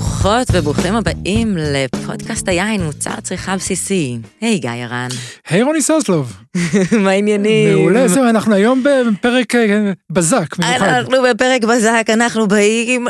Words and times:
ברוכות 0.00 0.48
וברוכים 0.52 0.96
הבאים 0.96 1.56
לפודקאסט 1.56 2.48
היין, 2.48 2.82
מוצר 2.82 3.20
צריכה 3.22 3.56
בסיסי. 3.56 4.18
היי 4.40 4.58
גיא 4.58 4.70
הרן. 4.70 5.08
היי 5.48 5.62
רוני 5.62 5.82
סוסלוב. 5.82 6.36
מה 7.04 7.10
העניינים? 7.10 7.78
מעולה, 7.78 8.08
זהו, 8.08 8.24
אנחנו 8.28 8.54
היום 8.54 8.82
בפרק 8.82 9.54
אה, 9.54 9.92
בזק 10.10 10.58
מיוחד. 10.58 10.82
אנחנו 10.82 11.16
בפרק 11.30 11.64
בזק, 11.64 12.06
אנחנו 12.12 12.48
באים 12.48 13.06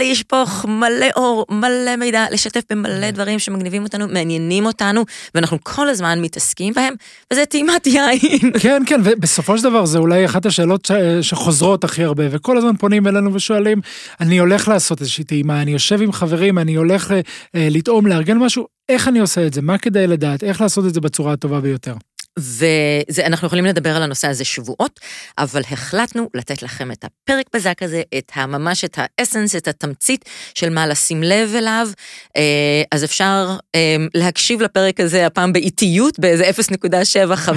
לשפוך 0.00 0.64
מלא 0.68 1.06
אור, 1.16 1.46
מלא 1.50 1.96
מידע, 1.96 2.24
לשתף 2.30 2.60
במלא 2.70 3.10
דברים 3.10 3.38
שמגניבים 3.38 3.82
אותנו, 3.82 4.08
מעניינים 4.08 4.66
אותנו, 4.66 5.04
ואנחנו 5.34 5.58
כל 5.62 5.88
הזמן 5.88 6.20
מתעסקים 6.20 6.74
בהם, 6.74 6.94
וזה 7.32 7.46
טעימת 7.46 7.86
יין. 7.86 8.18
כן, 8.62 8.82
כן, 8.86 9.00
ובסופו 9.04 9.58
של 9.58 9.64
דבר 9.64 9.84
זה 9.84 9.98
אולי 9.98 10.24
אחת 10.24 10.46
השאלות 10.46 10.90
שחוזרות 11.22 11.84
הכי 11.84 12.04
הרבה, 12.04 12.24
וכל 12.30 12.58
הזמן 12.58 12.76
פונים 12.76 13.06
אלינו 13.06 13.34
ושואלים, 13.34 13.80
אני 14.20 14.38
הולך 14.38 14.68
לעשות 14.68 15.00
איזושהי 15.00 15.24
טעימה, 15.24 15.62
אני 15.62 15.70
יושב 15.70 16.02
עם 16.02 16.12
חברים, 16.16 16.58
אני 16.58 16.74
הולך 16.74 17.10
אה, 17.12 17.20
לטעום, 17.54 18.06
לארגן 18.06 18.36
משהו, 18.36 18.66
איך 18.88 19.08
אני 19.08 19.18
עושה 19.18 19.46
את 19.46 19.54
זה? 19.54 19.62
מה 19.62 19.78
כדאי 19.78 20.06
לדעת? 20.06 20.44
איך 20.44 20.60
לעשות 20.60 20.86
את 20.86 20.94
זה 20.94 21.00
בצורה 21.00 21.32
הטובה 21.32 21.60
ביותר? 21.60 21.94
ואנחנו 22.38 23.46
יכולים 23.46 23.64
לדבר 23.64 23.96
על 23.96 24.02
הנושא 24.02 24.28
הזה 24.28 24.44
שבועות, 24.44 25.00
אבל 25.38 25.62
החלטנו 25.70 26.28
לתת 26.34 26.62
לכם 26.62 26.92
את 26.92 27.04
הפרק 27.04 27.46
בזק 27.54 27.82
הזה, 27.82 28.02
את 28.18 28.32
ממש 28.36 28.84
את 28.84 28.98
האסנס, 28.98 29.56
את 29.56 29.68
התמצית 29.68 30.24
של 30.54 30.70
מה 30.70 30.86
לשים 30.86 31.22
לב 31.22 31.54
אליו. 31.54 31.88
אה, 32.36 32.82
אז 32.92 33.04
אפשר 33.04 33.56
אה, 33.74 33.96
להקשיב 34.14 34.62
לפרק 34.62 35.00
הזה 35.00 35.26
הפעם 35.26 35.52
באיטיות, 35.52 36.18
באיזה 36.18 36.50
0.75, 36.50 37.50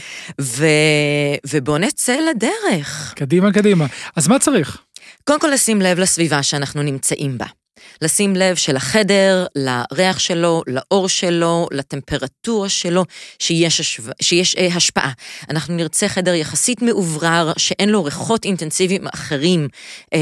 ו... 0.40 0.66
ובואו 1.46 1.78
נצא 1.78 2.16
לדרך. 2.30 3.14
קדימה, 3.16 3.52
קדימה. 3.52 3.86
אז 4.16 4.28
מה 4.28 4.38
צריך? 4.38 4.78
קודם 5.24 5.40
כל 5.40 5.48
לשים 5.54 5.82
לב 5.82 5.98
לסביבה 5.98 6.42
שאנחנו 6.42 6.82
נמצאים 6.82 7.38
בה. 7.38 7.46
לשים 8.02 8.36
לב 8.36 8.56
שלחדר, 8.56 9.46
לריח 9.56 10.18
שלו, 10.18 10.62
לאור 10.66 11.08
שלו, 11.08 11.68
לטמפרטורה 11.72 12.68
שלו, 12.68 13.04
שיש, 13.38 13.80
השו... 13.80 14.02
שיש 14.22 14.56
אה, 14.56 14.66
השפעה. 14.74 15.12
אנחנו 15.50 15.74
נרצה 15.74 16.08
חדר 16.08 16.34
יחסית 16.34 16.82
מאוברר, 16.82 17.52
שאין 17.56 17.88
לו 17.88 18.04
ריחות 18.04 18.44
אינטנסיביים 18.44 19.06
אחרים, 19.14 19.68
אה, 20.14 20.18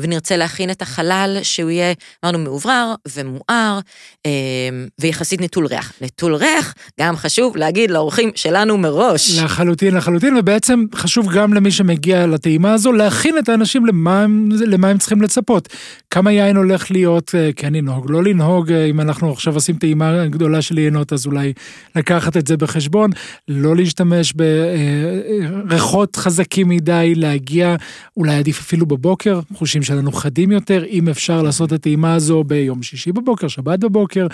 ונרצה 0.00 0.36
להכין 0.36 0.70
את 0.70 0.82
החלל 0.82 1.38
שהוא 1.42 1.70
יהיה, 1.70 1.92
אמרנו, 2.24 2.38
מאוברר 2.38 2.94
ומואר, 3.08 3.78
אה, 4.26 4.30
ויחסית 4.98 5.40
נטול 5.40 5.66
ריח. 5.66 5.92
נטול 6.00 6.34
ריח, 6.34 6.74
גם 7.00 7.16
חשוב 7.16 7.56
להגיד 7.56 7.90
לאורחים 7.90 8.30
שלנו 8.34 8.78
מראש. 8.78 9.38
לחלוטין, 9.38 9.94
לחלוטין, 9.94 10.36
ובעצם 10.36 10.84
חשוב 10.94 11.32
גם 11.32 11.54
למי 11.54 11.70
שמגיע 11.70 12.26
לטעימה 12.26 12.72
הזו, 12.72 12.92
להכין 12.92 13.38
את 13.38 13.48
האנשים 13.48 13.86
למה, 13.86 14.26
למה 14.66 14.88
הם 14.88 14.98
צריכים 14.98 15.22
לצפות. 15.22 15.68
כמה 16.10 16.32
יין 16.32 16.56
הולך 16.56 16.90
להיות. 16.90 17.09
להיות 17.10 17.34
כן 17.56 17.72
לנהוג, 17.72 18.10
לא 18.10 18.24
לנהוג 18.24 18.72
אה, 18.72 18.84
אם 18.84 19.00
אנחנו 19.00 19.32
עכשיו 19.32 19.54
עושים 19.54 19.76
טעימה 19.76 20.26
גדולה 20.26 20.62
של 20.62 20.78
יינות 20.78 21.12
אז 21.12 21.26
אולי 21.26 21.52
לקחת 21.96 22.36
את 22.36 22.46
זה 22.46 22.56
בחשבון, 22.56 23.10
לא 23.48 23.76
להשתמש 23.76 24.34
בריחות 25.64 26.16
חזקים 26.16 26.68
מדי, 26.68 27.12
להגיע 27.16 27.76
אולי 28.16 28.34
עדיף 28.34 28.60
אפילו 28.60 28.86
בבוקר, 28.86 29.40
חושים 29.54 29.82
שלנו 29.82 30.12
חדים 30.12 30.52
יותר, 30.52 30.84
אם 30.84 31.08
אפשר 31.08 31.42
לעשות 31.42 31.68
את 31.68 31.72
הטעימה 31.72 32.14
הזו 32.14 32.44
ביום 32.44 32.82
שישי 32.82 33.12
בבוקר, 33.12 33.48
שבת 33.48 33.78
בבוקר, 33.78 34.26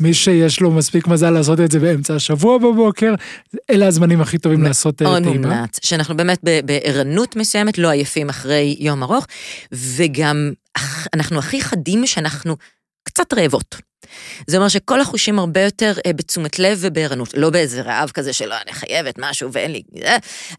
מי 0.00 0.14
שיש 0.14 0.60
לו 0.60 0.70
מספיק 0.70 1.06
מזל 1.06 1.30
לעשות 1.30 1.60
את 1.60 1.70
זה 1.70 1.78
באמצע 1.78 2.14
השבוע 2.14 2.58
בבוקר, 2.58 3.14
אלה 3.70 3.86
הזמנים 3.86 4.20
הכי 4.20 4.38
טובים 4.38 4.62
לעשות 4.62 5.02
אה, 5.02 5.06
טעימה. 5.06 5.30
מאוד 5.30 5.36
מומלץ, 5.36 5.78
שאנחנו 5.82 6.16
באמת 6.16 6.38
בערנות 6.64 7.36
מסוימת, 7.36 7.78
לא 7.78 7.90
עייפים 7.90 8.28
אחרי 8.28 8.76
יום 8.78 9.02
ארוך, 9.02 9.26
וגם 9.72 10.52
אנחנו 11.14 11.38
הכי 11.38 11.62
חדים 11.62 12.06
שאנחנו 12.06 12.56
קצת 13.04 13.32
רעבות. 13.32 13.76
זה 14.46 14.56
אומר 14.56 14.68
שכל 14.68 15.00
החושים 15.00 15.38
הרבה 15.38 15.60
יותר 15.60 15.92
אה, 16.06 16.12
בתשומת 16.12 16.58
לב 16.58 16.78
ובערנות, 16.80 17.34
לא 17.36 17.50
באיזה 17.50 17.82
רעב 17.82 18.10
כזה 18.10 18.32
שלא, 18.32 18.54
אני 18.64 18.72
חייבת 18.72 19.14
משהו 19.18 19.52
ואין 19.52 19.72
לי, 19.72 19.82
אה, 20.04 20.16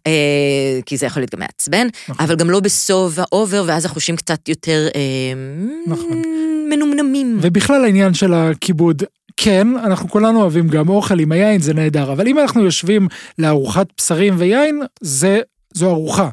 אה, 0.08 0.80
כי 0.86 0.98
זה 0.98 1.06
יכול 1.06 1.22
להיות 1.22 1.32
גם 1.32 1.40
מעצבן, 1.40 1.88
נכון. 2.10 2.26
אבל 2.26 2.36
גם 2.36 2.50
לא 2.50 2.60
בשובע 2.60 3.20
ה 3.20 3.27
over, 3.27 3.64
ואז 3.68 3.86
החושים 3.86 4.16
קצת 4.16 4.50
יותר 4.50 4.88
אה, 4.96 5.02
נכון. 5.88 6.22
מנומנמים. 6.70 7.40
ובכלל 7.42 7.84
העניין 7.84 8.14
של 8.14 8.34
הכיבוד, 8.34 9.04
כן, 9.38 9.68
אנחנו 9.78 10.10
כולנו 10.10 10.42
אוהבים 10.42 10.68
גם 10.68 10.90
אוכל 10.90 11.20
עם 11.20 11.32
היין, 11.32 11.62
זה 11.62 11.74
נהדר, 11.74 12.12
אבל 12.12 12.28
אם 12.28 12.40
אנחנו 12.40 12.64
יושבים 12.64 13.08
לארוחת 13.40 13.88
בשרים 13.98 14.36
ויין, 14.38 14.82
זה, 15.02 15.42
זו 15.74 15.90
ארוחה. 15.90 16.30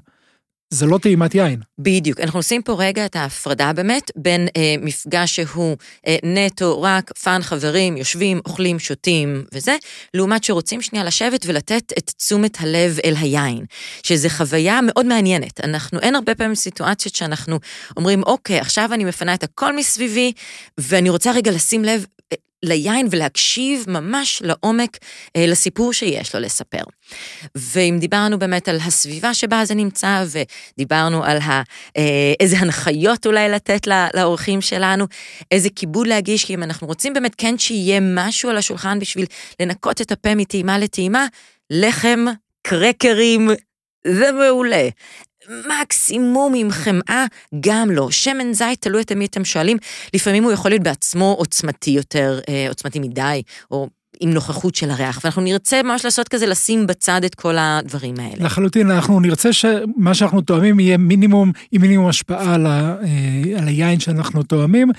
זה 0.74 0.86
לא 0.86 0.98
טעימת 0.98 1.34
יין. 1.34 1.60
בדיוק. 1.78 2.20
אנחנו 2.20 2.38
עושים 2.38 2.62
פה 2.62 2.76
רגע 2.78 3.06
את 3.06 3.16
ההפרדה 3.16 3.72
באמת 3.72 4.10
בין 4.16 4.48
אה, 4.56 4.74
מפגש 4.80 5.36
שהוא 5.36 5.76
אה, 6.06 6.16
נטו, 6.22 6.82
רק 6.82 7.18
fun 7.18 7.42
חברים, 7.42 7.96
יושבים, 7.96 8.40
אוכלים, 8.46 8.78
שותים 8.78 9.44
וזה, 9.54 9.76
לעומת 10.14 10.44
שרוצים 10.44 10.82
שנייה 10.82 11.04
לשבת 11.04 11.46
ולתת 11.46 11.92
את 11.98 12.10
תשומת 12.16 12.60
הלב 12.60 12.98
אל 13.04 13.14
היין, 13.20 13.64
שזו 14.02 14.28
חוויה 14.28 14.80
מאוד 14.82 15.06
מעניינת. 15.06 15.60
אנחנו, 15.64 16.00
אין 16.00 16.14
הרבה 16.14 16.34
פעמים 16.34 16.54
סיטואציות 16.54 17.14
שאנחנו 17.14 17.58
אומרים, 17.96 18.22
אוקיי, 18.22 18.58
עכשיו 18.58 18.90
אני 18.92 19.04
מפנה 19.04 19.34
את 19.34 19.42
הכל 19.42 19.76
מסביבי, 19.76 20.32
ואני 20.78 21.10
רוצה 21.10 21.32
רגע 21.32 21.50
לשים 21.50 21.84
לב 21.84 22.04
ליין 22.62 23.08
ולהקשיב 23.10 23.84
ממש 23.88 24.42
לעומק 24.44 24.98
אה, 25.36 25.46
לסיפור 25.46 25.92
שיש 25.92 26.34
לו 26.34 26.40
לספר. 26.40 26.82
ואם 27.54 27.96
דיברנו 28.00 28.38
באמת 28.38 28.68
על 28.68 28.76
הסביבה 28.76 29.34
שבה 29.34 29.64
זה 29.64 29.74
נמצא, 29.74 30.24
ודיברנו 30.26 31.24
על 31.24 31.38
ה, 31.38 31.62
אה, 31.96 32.32
איזה 32.40 32.58
הנחיות 32.58 33.26
אולי 33.26 33.48
לתת 33.48 33.86
לאורחים 34.14 34.60
שלנו, 34.60 35.06
איזה 35.50 35.68
כיבוד 35.76 36.06
להגיש, 36.06 36.44
כי 36.44 36.54
אם 36.54 36.62
אנחנו 36.62 36.86
רוצים 36.86 37.12
באמת 37.12 37.34
כן 37.38 37.58
שיהיה 37.58 38.00
משהו 38.02 38.50
על 38.50 38.56
השולחן 38.56 38.98
בשביל 38.98 39.26
לנקות 39.60 40.00
את 40.00 40.12
הפה 40.12 40.34
מטעימה 40.34 40.78
לטעימה, 40.78 41.26
לחם, 41.70 42.24
קרקרים, 42.62 43.50
זה 44.06 44.32
מעולה. 44.32 44.88
מקסימום 45.50 46.52
עם 46.56 46.70
חמאה, 46.70 47.24
גם 47.60 47.90
לא. 47.90 48.10
שמן 48.10 48.52
זית, 48.52 48.82
תלוי 48.82 49.02
את 49.02 49.12
מי 49.12 49.26
אתם 49.26 49.44
שואלים, 49.44 49.76
לפעמים 50.14 50.44
הוא 50.44 50.52
יכול 50.52 50.70
להיות 50.70 50.82
בעצמו 50.82 51.34
עוצמתי 51.38 51.90
יותר, 51.90 52.40
אה, 52.48 52.68
עוצמתי 52.68 52.98
מדי, 52.98 53.42
או 53.70 53.88
עם 54.20 54.30
נוכחות 54.30 54.74
של 54.74 54.90
הריח, 54.90 55.20
ואנחנו 55.24 55.42
נרצה 55.42 55.82
ממש 55.82 56.04
לעשות 56.04 56.28
כזה, 56.28 56.46
לשים 56.46 56.86
בצד 56.86 57.24
את 57.24 57.34
כל 57.34 57.54
הדברים 57.58 58.14
האלה. 58.18 58.44
לחלוטין, 58.44 58.90
אנחנו 58.90 59.20
נרצה 59.20 59.52
שמה 59.52 60.14
שאנחנו 60.14 60.40
תואמים 60.40 60.80
יהיה 60.80 60.96
מינימום, 60.96 61.52
עם 61.72 61.80
מינימום 61.80 62.06
השפעה 62.06 62.54
על, 62.54 62.66
ה, 62.66 62.96
אה, 63.02 63.58
על 63.58 63.68
היין 63.68 64.00
שאנחנו 64.00 64.42
תואמים. 64.42 64.90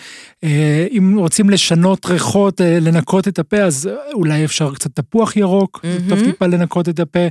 אה, 0.43 0.87
אם 0.91 1.15
רוצים 1.17 1.49
לשנות 1.49 2.05
ריחות, 2.05 2.61
אה, 2.61 2.77
לנקות 2.81 3.27
את 3.27 3.39
הפה, 3.39 3.57
אז 3.57 3.89
אולי 4.13 4.45
אפשר 4.45 4.73
קצת 4.73 4.89
תפוח 4.93 5.35
ירוק, 5.35 5.79
mm-hmm. 5.83 6.09
טוב 6.09 6.19
טיפה 6.19 6.45
לנקות 6.45 6.89
את 6.89 6.99
הפה. 6.99 7.27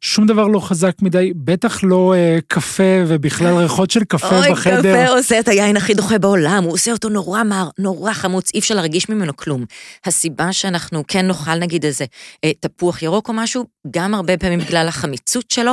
שום 0.00 0.26
דבר 0.26 0.46
לא 0.46 0.60
חזק 0.60 0.92
מדי, 1.02 1.32
בטח 1.36 1.84
לא 1.84 2.14
אה, 2.14 2.38
קפה 2.48 3.02
ובכלל 3.06 3.54
ריחות 3.54 3.90
של 3.90 4.04
קפה 4.04 4.38
אוי, 4.38 4.52
בחדר. 4.52 4.94
אוי, 4.94 5.04
קפה 5.04 5.08
עושה 5.18 5.40
את 5.40 5.48
היין 5.48 5.76
הכי 5.76 5.94
דוחה 5.94 6.18
בעולם, 6.18 6.64
הוא 6.64 6.72
עושה 6.72 6.92
אותו 6.92 7.08
נורא 7.08 7.42
מר, 7.42 7.68
נורא 7.78 8.12
חמוץ, 8.12 8.50
אי 8.54 8.58
אפשר 8.58 8.74
להרגיש 8.74 9.08
ממנו 9.08 9.36
כלום. 9.36 9.64
הסיבה 10.04 10.52
שאנחנו 10.52 11.04
כן 11.08 11.27
נאכל 11.28 11.54
נגיד 11.54 11.84
איזה 11.84 12.04
אה, 12.44 12.52
תפוח 12.60 13.02
ירוק 13.02 13.28
או 13.28 13.34
משהו, 13.34 13.64
גם 13.90 14.14
הרבה 14.14 14.36
פעמים 14.36 14.58
בגלל 14.58 14.88
החמיצות 14.88 15.50
שלו, 15.50 15.72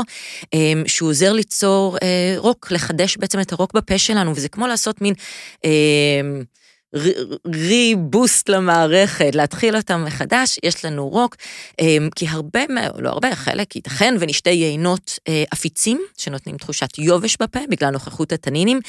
אה, 0.53 0.73
שהוא 0.87 1.09
עוזר 1.09 1.33
ליצור 1.33 1.97
אה, 2.03 2.35
רוק, 2.37 2.71
לחדש 2.71 3.17
בעצם 3.17 3.39
את 3.39 3.51
הרוק 3.51 3.73
בפה 3.73 3.97
שלנו, 3.97 4.31
וזה 4.35 4.49
כמו 4.49 4.67
לעשות 4.67 5.01
מין... 5.01 5.13
ריבוסט 7.47 8.49
למערכת, 8.49 9.35
להתחיל 9.35 9.75
אותם 9.75 10.03
מחדש, 10.05 10.59
יש 10.63 10.85
לנו 10.85 11.09
רוק, 11.09 11.35
אמ, 11.79 12.09
כי 12.15 12.27
הרבה, 12.27 12.59
לא 12.99 13.09
הרבה, 13.09 13.35
חלק 13.35 13.75
ייתכן 13.75 14.15
ונשתה 14.19 14.49
יינות 14.49 15.19
אה, 15.27 15.43
עפיצים, 15.51 16.01
שנותנים 16.17 16.57
תחושת 16.57 16.97
יובש 16.97 17.37
בפה 17.41 17.59
בגלל 17.69 17.89
נוכחות 17.89 18.31
התנינים, 18.31 18.79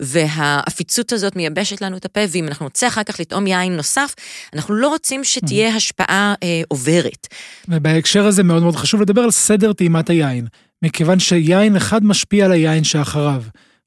והעפיצות 0.00 1.12
הזאת 1.12 1.36
מייבשת 1.36 1.80
לנו 1.80 1.96
את 1.96 2.04
הפה, 2.04 2.20
ואם 2.30 2.48
אנחנו 2.48 2.64
נרצה 2.64 2.88
אחר 2.88 3.02
כך 3.02 3.20
לטעום 3.20 3.46
יין 3.46 3.76
נוסף, 3.76 4.14
אנחנו 4.54 4.74
לא 4.74 4.88
רוצים 4.88 5.24
שתהיה 5.24 5.74
השפעה 5.76 6.34
אה, 6.42 6.62
עוברת. 6.68 7.26
ובהקשר 7.68 8.26
הזה 8.26 8.42
מאוד 8.42 8.62
מאוד 8.62 8.76
חשוב 8.76 9.00
לדבר 9.00 9.20
על 9.20 9.30
סדר 9.30 9.72
טעימת 9.72 10.10
היין, 10.10 10.46
מכיוון 10.82 11.18
שיין 11.18 11.76
אחד 11.76 12.04
משפיע 12.04 12.44
על 12.44 12.52
היין 12.52 12.84
שאחריו. 12.84 13.42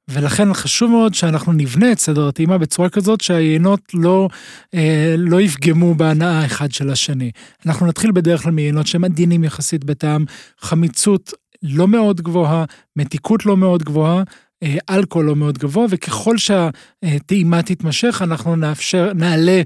ולכן 0.07 0.53
חשוב 0.53 0.91
מאוד 0.91 1.13
שאנחנו 1.13 1.53
נבנה 1.53 1.91
את 1.91 2.00
סדר 2.00 2.27
הטעימה 2.27 2.57
בצורה 2.57 2.89
כזאת 2.89 3.21
שהיינות 3.21 3.79
לא, 3.94 4.29
אה, 4.73 5.15
לא 5.17 5.41
יפגמו 5.41 5.95
בהנאה 5.95 6.45
אחד 6.45 6.71
של 6.71 6.89
השני. 6.89 7.31
אנחנו 7.65 7.88
נתחיל 7.88 8.11
בדרך 8.11 8.44
כלל 8.44 8.51
מיינות 8.51 8.88
שהם 8.88 9.03
עדינים 9.03 9.44
יחסית 9.44 9.83
בטעם, 9.83 10.25
חמיצות 10.59 11.33
לא 11.63 11.88
מאוד 11.88 12.21
גבוהה, 12.21 12.65
מתיקות 12.95 13.45
לא 13.45 13.57
מאוד 13.57 13.83
גבוהה, 13.83 14.23
אלכוהול 14.89 15.25
לא 15.25 15.36
מאוד 15.36 15.57
גבוה, 15.57 15.86
וככל 15.89 16.36
שהטעימה 16.38 17.62
תתמשך, 17.62 18.21
אנחנו 18.24 18.56
נאפשר, 18.56 19.12
נעלה 19.15 19.62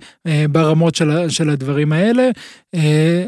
ברמות 0.51 0.95
של, 0.95 1.29
של 1.29 1.49
הדברים 1.49 1.91
האלה. 1.93 2.29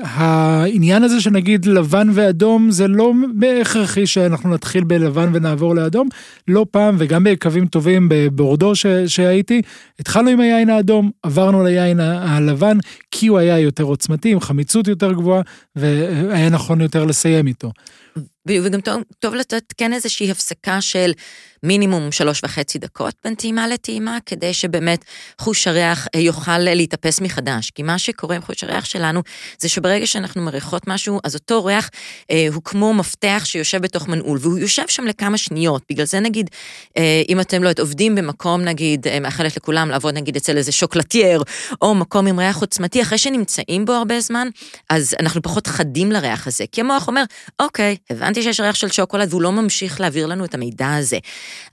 העניין 0.01 1.03
הזה 1.03 1.21
שנגיד 1.21 1.65
לבן 1.65 2.07
ואדום, 2.13 2.71
זה 2.71 2.87
לא 2.87 3.13
בהכרחי 3.35 4.07
שאנחנו 4.07 4.53
נתחיל 4.53 4.83
בלבן 4.83 5.29
ונעבור 5.33 5.75
לאדום. 5.75 6.09
לא 6.47 6.65
פעם, 6.71 6.95
וגם 6.99 7.23
בקווים 7.23 7.67
טובים 7.67 8.07
בבורדו 8.11 8.73
שהייתי, 9.07 9.61
התחלנו 9.99 10.29
עם 10.29 10.39
היין 10.39 10.69
האדום, 10.69 11.11
עברנו 11.23 11.63
ליין 11.63 11.99
הלבן, 11.99 12.77
כי 13.11 13.27
הוא 13.27 13.37
היה 13.37 13.59
יותר 13.59 13.83
עוצמתי, 13.83 14.31
עם 14.31 14.39
חמיצות 14.39 14.87
יותר 14.87 15.13
גבוהה, 15.13 15.41
והיה 15.75 16.49
נכון 16.49 16.81
יותר 16.81 17.05
לסיים 17.05 17.47
איתו. 17.47 17.71
וגם 18.63 18.81
טוב, 18.81 19.03
טוב 19.19 19.35
לתת 19.35 19.73
כן 19.77 19.93
איזושהי 19.93 20.31
הפסקה 20.31 20.81
של 20.81 21.11
מינימום 21.63 22.11
שלוש 22.11 22.41
וחצי 22.43 22.79
דקות 22.79 23.13
בין 23.23 23.35
טעימה 23.35 23.67
לטעימה, 23.67 24.17
כדי 24.25 24.53
שבאמת 24.53 25.05
חוש 25.39 25.67
הריח 25.67 26.07
אה, 26.15 26.19
יוכל 26.19 26.57
להתאפס 26.57 27.21
מחדש. 27.21 27.69
כי 27.69 27.83
מה 27.83 27.99
שקורה 27.99 28.35
עם 28.35 28.41
חוש 28.41 28.63
הריח 28.63 28.85
שלנו, 28.85 29.21
זה 29.59 29.69
שברגע 29.69 30.07
שאנחנו 30.07 30.41
מריחות 30.41 30.87
משהו, 30.87 31.19
אז 31.23 31.35
אותו 31.35 31.65
ריח 31.65 31.89
אה, 32.31 32.47
הוא 32.53 32.63
כמו 32.63 32.93
מפתח 32.93 33.41
שיושב 33.45 33.81
בתוך 33.81 34.07
מנעול, 34.07 34.37
והוא 34.41 34.57
יושב 34.57 34.87
שם 34.87 35.05
לכמה 35.05 35.37
שניות. 35.37 35.83
בגלל 35.89 36.05
זה 36.05 36.19
נגיד, 36.19 36.49
אה, 36.97 37.21
אם 37.29 37.39
אתם 37.39 37.63
לא 37.63 37.69
עובדים 37.79 38.15
במקום, 38.15 38.61
נגיד, 38.61 39.07
אה, 39.07 39.19
מאחלת 39.19 39.57
לכולם 39.57 39.89
לעבוד 39.89 40.17
נגיד 40.17 40.35
אצל 40.35 40.57
איזה 40.57 40.71
שוקלטייר, 40.71 41.43
או 41.81 41.95
מקום 41.95 42.27
עם 42.27 42.39
ריח 42.39 42.61
עוצמתי, 42.61 43.01
אחרי 43.01 43.17
שנמצאים 43.17 43.85
בו 43.85 43.93
הרבה 43.93 44.19
זמן, 44.19 44.47
אז 44.89 45.15
אנחנו 45.19 45.41
פחות 45.41 45.67
חדים 45.67 46.11
לריח 46.11 46.47
הזה. 46.47 46.65
כי 46.71 46.81
המוח 46.81 47.07
אומר, 47.07 47.23
אוקיי, 47.59 47.95
הבנתי 48.09 48.38
שיש 48.43 48.59
ריח 48.59 48.75
של 48.75 48.89
שוקולד, 48.89 49.27
והוא 49.29 49.41
לא 49.41 49.51
ממשיך 49.51 50.01
להעביר 50.01 50.25
לנו 50.25 50.45
את 50.45 50.53
המידע 50.53 50.95
הזה. 50.95 51.17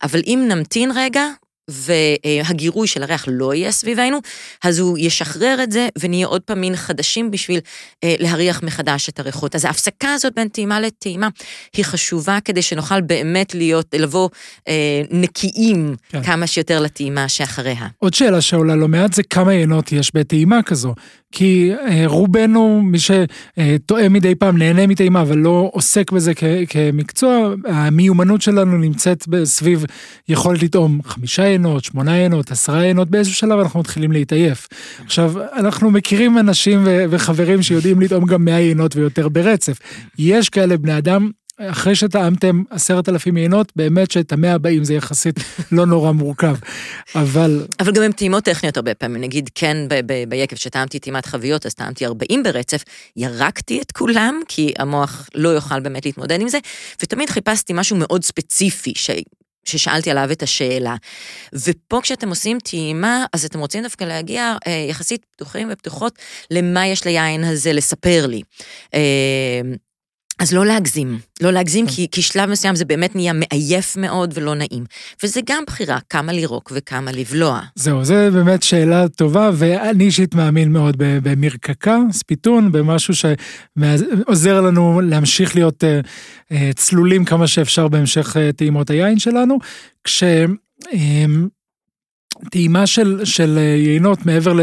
אבל 0.02 0.20
אם 0.26 0.44
נמתין 0.48 0.92
רגע, 0.94 1.26
והגירוי 1.68 2.86
של 2.86 3.02
הריח 3.02 3.24
לא 3.28 3.54
יהיה 3.54 3.72
סביבנו, 3.72 4.18
אז 4.64 4.78
הוא 4.78 4.98
ישחרר 4.98 5.62
את 5.62 5.72
זה 5.72 5.88
ונהיה 5.98 6.26
עוד 6.26 6.42
פעם 6.42 6.60
מין 6.60 6.76
חדשים 6.76 7.30
בשביל 7.30 7.60
אה, 8.04 8.14
להריח 8.18 8.62
מחדש 8.62 9.08
את 9.08 9.20
הריחות. 9.20 9.54
אז 9.54 9.64
ההפסקה 9.64 10.12
הזאת 10.12 10.32
בין 10.36 10.48
טעימה 10.48 10.80
לטעימה 10.80 11.28
היא 11.76 11.84
חשובה 11.84 12.38
כדי 12.44 12.62
שנוכל 12.62 13.00
באמת 13.00 13.54
להיות, 13.54 13.94
לבוא 13.98 14.28
אה, 14.68 15.02
נקיים 15.10 15.96
כן. 16.08 16.22
כמה 16.22 16.46
שיותר 16.46 16.80
לטעימה 16.80 17.28
שאחריה. 17.28 17.86
עוד 17.98 18.14
שאלה 18.14 18.40
שעולה 18.40 18.76
לא 18.76 18.88
מעט 18.88 19.12
זה 19.12 19.22
כמה 19.22 19.54
יינות 19.54 19.92
יש 19.92 20.10
בטעימה 20.14 20.62
כזו. 20.62 20.94
כי 21.38 21.70
אה, 21.88 22.02
רובנו, 22.06 22.82
מי 22.82 22.98
שטועה 22.98 24.08
מדי 24.08 24.34
פעם, 24.34 24.58
נהנה 24.58 24.86
מטעימה, 24.86 25.20
אבל 25.22 25.38
לא 25.38 25.70
עוסק 25.72 26.12
בזה 26.12 26.34
כ- 26.34 26.44
כמקצוע, 26.68 27.54
המיומנות 27.64 28.42
שלנו 28.42 28.78
נמצאת 28.78 29.24
סביב 29.44 29.84
יכולת 30.28 30.62
לטעום 30.62 31.00
חמישה 31.04 31.44
יינות, 31.44 31.84
שמונה 31.84 32.16
יינות, 32.16 32.50
עשרה 32.50 32.84
יינות, 32.84 33.10
באיזשהו 33.10 33.36
שלב 33.36 33.58
אנחנו 33.58 33.80
מתחילים 33.80 34.12
להתעייף. 34.12 34.68
עכשיו, 35.04 35.32
אנחנו 35.56 35.90
מכירים 35.90 36.38
אנשים 36.38 36.82
ו- 36.84 37.04
וחברים 37.10 37.62
שיודעים 37.62 38.00
לטעום 38.00 38.24
גם 38.26 38.44
מאה 38.44 38.60
יינות 38.60 38.96
ויותר 38.96 39.28
ברצף. 39.28 39.78
יש 40.18 40.48
כאלה 40.48 40.76
בני 40.76 40.98
אדם 40.98 41.30
אחרי 41.60 41.94
שטעמתם 41.94 42.62
עשרת 42.70 43.08
אלפים 43.08 43.36
יינות, 43.36 43.72
באמת 43.76 44.10
שאת 44.10 44.32
המאה 44.32 44.54
הבאים 44.54 44.84
זה 44.84 44.94
יחסית 44.94 45.36
לא 45.72 45.86
נורא 45.86 46.12
מורכב, 46.12 46.56
אבל... 47.14 47.66
אבל 47.80 47.92
גם 47.92 48.02
עם 48.02 48.12
טעימות 48.12 48.44
טכניות 48.44 48.76
הרבה 48.76 48.94
פעמים, 48.94 49.20
נגיד 49.20 49.50
כן 49.54 49.76
ביקב 50.28 50.56
שטעמתי 50.56 50.98
טעימת 50.98 51.26
חביות, 51.26 51.66
אז 51.66 51.74
טעמתי 51.74 52.06
40 52.06 52.42
ברצף, 52.42 52.82
ירקתי 53.16 53.80
את 53.82 53.92
כולם, 53.92 54.40
כי 54.48 54.72
המוח 54.78 55.28
לא 55.34 55.48
יוכל 55.48 55.80
באמת 55.80 56.06
להתמודד 56.06 56.40
עם 56.40 56.48
זה, 56.48 56.58
ותמיד 57.02 57.30
חיפשתי 57.30 57.72
משהו 57.76 57.96
מאוד 57.96 58.24
ספציפי, 58.24 58.92
ש... 58.96 59.10
ששאלתי 59.64 60.10
עליו 60.10 60.32
את 60.32 60.42
השאלה. 60.42 60.96
ופה 61.52 62.00
כשאתם 62.02 62.28
עושים 62.28 62.58
טעימה, 62.58 63.24
אז 63.32 63.44
אתם 63.44 63.58
רוצים 63.58 63.82
דווקא 63.82 64.04
להגיע 64.04 64.56
אה, 64.66 64.86
יחסית 64.90 65.24
פתוחים 65.24 65.68
ופתוחות 65.72 66.18
למה 66.50 66.86
יש 66.86 67.04
ליין 67.04 67.44
הזה 67.44 67.72
לספר 67.72 68.26
לי. 68.26 68.42
אה, 68.94 69.60
אז 70.38 70.52
לא 70.52 70.66
להגזים, 70.66 71.18
לא 71.40 71.50
להגזים, 71.50 71.86
כן. 71.86 71.92
כי, 71.92 72.06
כי 72.12 72.22
שלב 72.22 72.50
מסוים 72.50 72.74
זה 72.74 72.84
באמת 72.84 73.14
נהיה 73.16 73.32
מעייף 73.32 73.96
מאוד 73.96 74.32
ולא 74.34 74.54
נעים. 74.54 74.84
וזה 75.22 75.40
גם 75.46 75.62
בחירה, 75.66 75.98
כמה 76.10 76.32
לירוק 76.32 76.72
וכמה 76.74 77.12
לבלוע. 77.12 77.60
זהו, 77.74 78.04
זו 78.04 78.14
באמת 78.32 78.62
שאלה 78.62 79.08
טובה, 79.08 79.50
ואני 79.54 80.04
אישית 80.04 80.34
מאמין 80.34 80.72
מאוד 80.72 80.96
במרקקה, 80.98 81.98
ספיתון, 82.12 82.72
במשהו 82.72 83.14
שעוזר 83.14 84.60
לנו 84.60 85.00
להמשיך 85.00 85.54
להיות 85.54 85.84
uh, 85.84 86.06
uh, 86.52 86.56
צלולים 86.74 87.24
כמה 87.24 87.46
שאפשר 87.46 87.88
בהמשך 87.88 88.36
uh, 88.36 88.56
טעימות 88.56 88.90
היין 88.90 89.18
שלנו, 89.18 89.58
כש... 90.04 90.22
Uh, 90.84 90.96
טעימה 92.50 92.86
של, 92.86 93.20
של 93.24 93.58
יינות 93.58 94.26
מעבר 94.26 94.52
ל... 94.52 94.60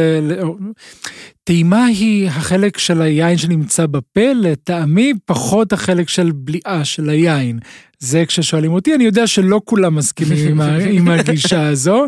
טעימה 1.44 1.86
היא 1.86 2.28
החלק 2.28 2.78
של 2.78 3.02
היין 3.02 3.38
שנמצא 3.38 3.86
בפה, 3.86 4.34
לטעמי 4.36 5.14
פחות 5.26 5.74
החלק 5.74 6.10
של 6.10 6.32
בליעה 6.32 6.86
של 6.86 7.10
היין. 7.10 7.60
זה 8.00 8.26
כששואלים 8.26 8.72
אותי, 8.72 8.96
אני 8.96 9.04
יודע 9.04 9.28
שלא 9.28 9.62
כולם 9.66 9.96
מסכימים 9.96 10.48
עם, 10.48 10.62
ה, 10.62 10.78
עם 10.96 11.08
הגישה 11.08 11.68
הזו. 11.68 12.06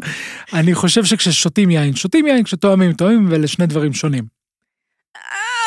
אני 0.54 0.76
חושב 0.76 1.06
שכששותים 1.06 1.72
יין, 1.72 1.96
שותים 1.96 2.28
יין, 2.28 2.44
כשתואמים, 2.44 2.94
תואמים, 2.94 3.28
ואלה 3.30 3.48
שני 3.48 3.68
דברים 3.68 3.94
שונים. 3.94 4.24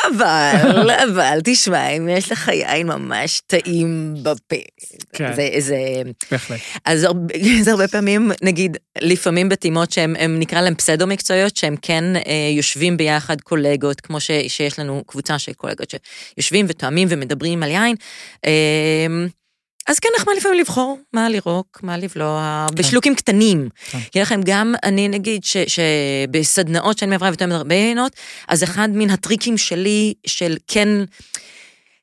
אבל, 0.07 0.89
אבל, 0.89 1.39
תשמע, 1.43 1.87
אם 1.89 2.09
יש 2.09 2.31
לך 2.31 2.47
יין 2.47 2.87
ממש 2.87 3.41
טעים 3.47 4.15
בפה. 4.23 4.55
כן, 5.13 5.33
זה, 5.33 5.49
זה... 5.57 5.77
בהחלט. 6.31 6.59
אז 6.85 7.03
הרבה, 7.03 7.33
זה 7.63 7.71
הרבה 7.71 7.87
פעמים, 7.87 8.31
נגיד, 8.41 8.77
לפעמים 9.01 9.49
בטעימות 9.49 9.91
שהן, 9.91 10.15
נקרא 10.39 10.61
להן 10.61 10.75
פסדו-מקצועיות, 10.75 11.57
שהן 11.57 11.75
כן 11.81 12.03
אה, 12.15 12.21
יושבים 12.55 12.97
ביחד 12.97 13.41
קולגות, 13.41 14.01
כמו 14.01 14.19
ש, 14.19 14.31
שיש 14.47 14.79
לנו 14.79 15.03
קבוצה 15.07 15.39
של 15.39 15.53
קולגות 15.53 15.93
שיושבים 16.35 16.65
ותואמים 16.69 17.07
ומדברים 17.11 17.63
על 17.63 17.71
יין. 17.71 17.95
אה, 18.45 19.07
אז 19.89 19.99
כן 19.99 20.09
נחמד 20.17 20.33
לפעמים 20.37 20.59
לבחור 20.59 20.97
מה 21.13 21.29
לירוק, 21.29 21.79
מה 21.83 21.97
לבלוע, 21.97 22.65
כן. 22.69 22.75
בשלוקים 22.75 23.15
קטנים. 23.15 23.69
כן. 23.91 23.97
יהיה 24.15 24.23
לכם 24.23 24.41
גם, 24.45 24.75
אני 24.83 25.07
נגיד 25.07 25.43
ש, 25.43 25.57
שבסדנאות 25.57 26.97
שאני 26.97 27.11
מעברה 27.11 27.29
הרבה 27.51 27.75
עינות, 27.75 28.11
אז 28.47 28.63
אחד 28.63 28.89
מן 28.93 29.09
הטריקים 29.09 29.57
שלי 29.57 30.13
של 30.25 30.57
כן... 30.67 30.87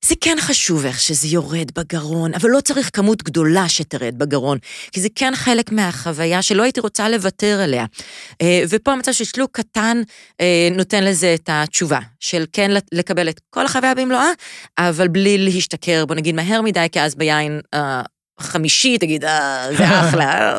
זה 0.08 0.14
כן 0.20 0.36
חשוב 0.40 0.86
איך 0.86 1.00
שזה 1.00 1.28
יורד 1.28 1.70
בגרון, 1.78 2.34
אבל 2.34 2.50
לא 2.50 2.60
צריך 2.60 2.90
כמות 2.92 3.22
גדולה 3.22 3.68
שתרד 3.68 4.14
בגרון, 4.18 4.58
כי 4.92 5.00
זה 5.00 5.08
כן 5.14 5.32
חלק 5.34 5.72
מהחוויה 5.72 6.42
שלא 6.42 6.62
הייתי 6.62 6.80
רוצה 6.80 7.08
לוותר 7.08 7.60
עליה. 7.62 7.84
אה, 8.42 8.62
ופה 8.68 8.92
המצב 8.92 9.12
של 9.12 9.24
שלוק 9.24 9.50
קטן 9.52 10.02
אה, 10.40 10.68
נותן 10.76 11.04
לזה 11.04 11.34
את 11.34 11.50
התשובה, 11.52 11.98
של 12.20 12.44
כן 12.52 12.70
לקבל 12.92 13.28
את 13.28 13.40
כל 13.50 13.64
החוויה 13.64 13.94
במלואה, 13.94 14.30
אבל 14.78 15.08
בלי 15.08 15.38
להשתכר, 15.38 16.06
בוא 16.06 16.14
נגיד 16.14 16.34
מהר 16.34 16.62
מדי, 16.62 16.86
כי 16.92 17.00
אז 17.00 17.14
ביין 17.14 17.60
אה, 17.74 18.02
חמישי, 18.40 18.98
תגיד, 18.98 19.24
אה, 19.24 19.66
זה 19.76 19.84
אחלה, 20.00 20.58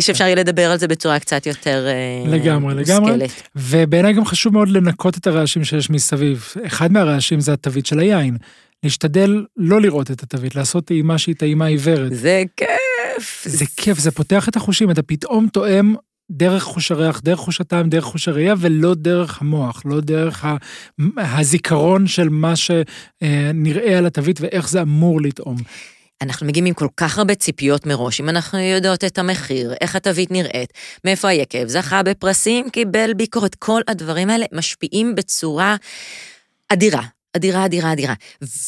שאפשר 0.00 0.24
יהיה 0.24 0.34
לדבר 0.34 0.70
על 0.70 0.78
זה 0.78 0.88
בצורה 0.88 1.18
קצת 1.18 1.46
יותר 1.46 1.86
לגמרי, 2.26 2.74
לגמרי. 2.74 3.26
ובעיניי 3.56 4.12
גם 4.12 4.24
חשוב 4.24 4.52
מאוד 4.52 4.68
לנקות 4.68 5.18
את 5.18 5.26
הרעשים 5.26 5.64
שיש 5.64 5.90
מסביב. 5.90 6.52
אחד 6.66 6.92
מהרעשים 6.92 7.40
זה 7.40 7.52
התווית 7.52 7.86
של 7.86 7.98
היין. 7.98 8.36
להשתדל 8.84 9.44
לא 9.56 9.80
לראות 9.80 10.10
את 10.10 10.22
התווית, 10.22 10.54
לעשות 10.54 10.84
טעימה 10.84 11.18
שהיא 11.18 11.34
טעימה 11.34 11.66
עיוורת. 11.66 12.14
זה 12.14 12.42
כיף. 12.56 13.44
זה 13.44 13.64
כיף, 13.76 13.98
זה 13.98 14.10
פותח 14.10 14.48
את 14.48 14.56
החושים, 14.56 14.90
אתה 14.90 15.02
פתאום 15.02 15.48
תואם 15.52 15.94
דרך 16.30 16.62
חוש 16.62 16.90
הריח, 16.90 17.20
דרך 17.24 17.38
חוש 17.38 17.60
הטעם, 17.60 17.88
דרך 17.88 18.04
חוש 18.04 18.28
הראייה, 18.28 18.54
ולא 18.58 18.94
דרך 18.94 19.40
המוח, 19.40 19.82
לא 19.84 20.00
דרך 20.00 20.44
הזיכרון 21.16 22.06
של 22.06 22.28
מה 22.28 22.54
שנראה 22.56 23.98
על 23.98 24.06
התווית 24.06 24.40
ואיך 24.40 24.68
זה 24.68 24.82
אמור 24.82 25.20
לטעום. 25.20 25.56
אנחנו 26.22 26.46
מגיעים 26.46 26.66
עם 26.66 26.74
כל 26.74 26.88
כך 26.96 27.18
הרבה 27.18 27.34
ציפיות 27.34 27.86
מראש, 27.86 28.20
אם 28.20 28.28
אנחנו 28.28 28.58
יודעות 28.58 29.04
את 29.04 29.18
המחיר, 29.18 29.74
איך 29.80 29.96
התווית 29.96 30.30
נראית, 30.30 30.72
מאיפה 31.04 31.28
היקב, 31.28 31.66
זכה 31.66 32.02
בפרסים, 32.02 32.70
קיבל 32.70 33.14
ביקורת, 33.14 33.54
כל 33.54 33.80
הדברים 33.88 34.30
האלה 34.30 34.44
משפיעים 34.52 35.14
בצורה 35.14 35.76
אדירה 36.68 37.02
אדירה, 37.36 37.64
אדירה, 37.64 37.92
אדירה. 37.92 38.14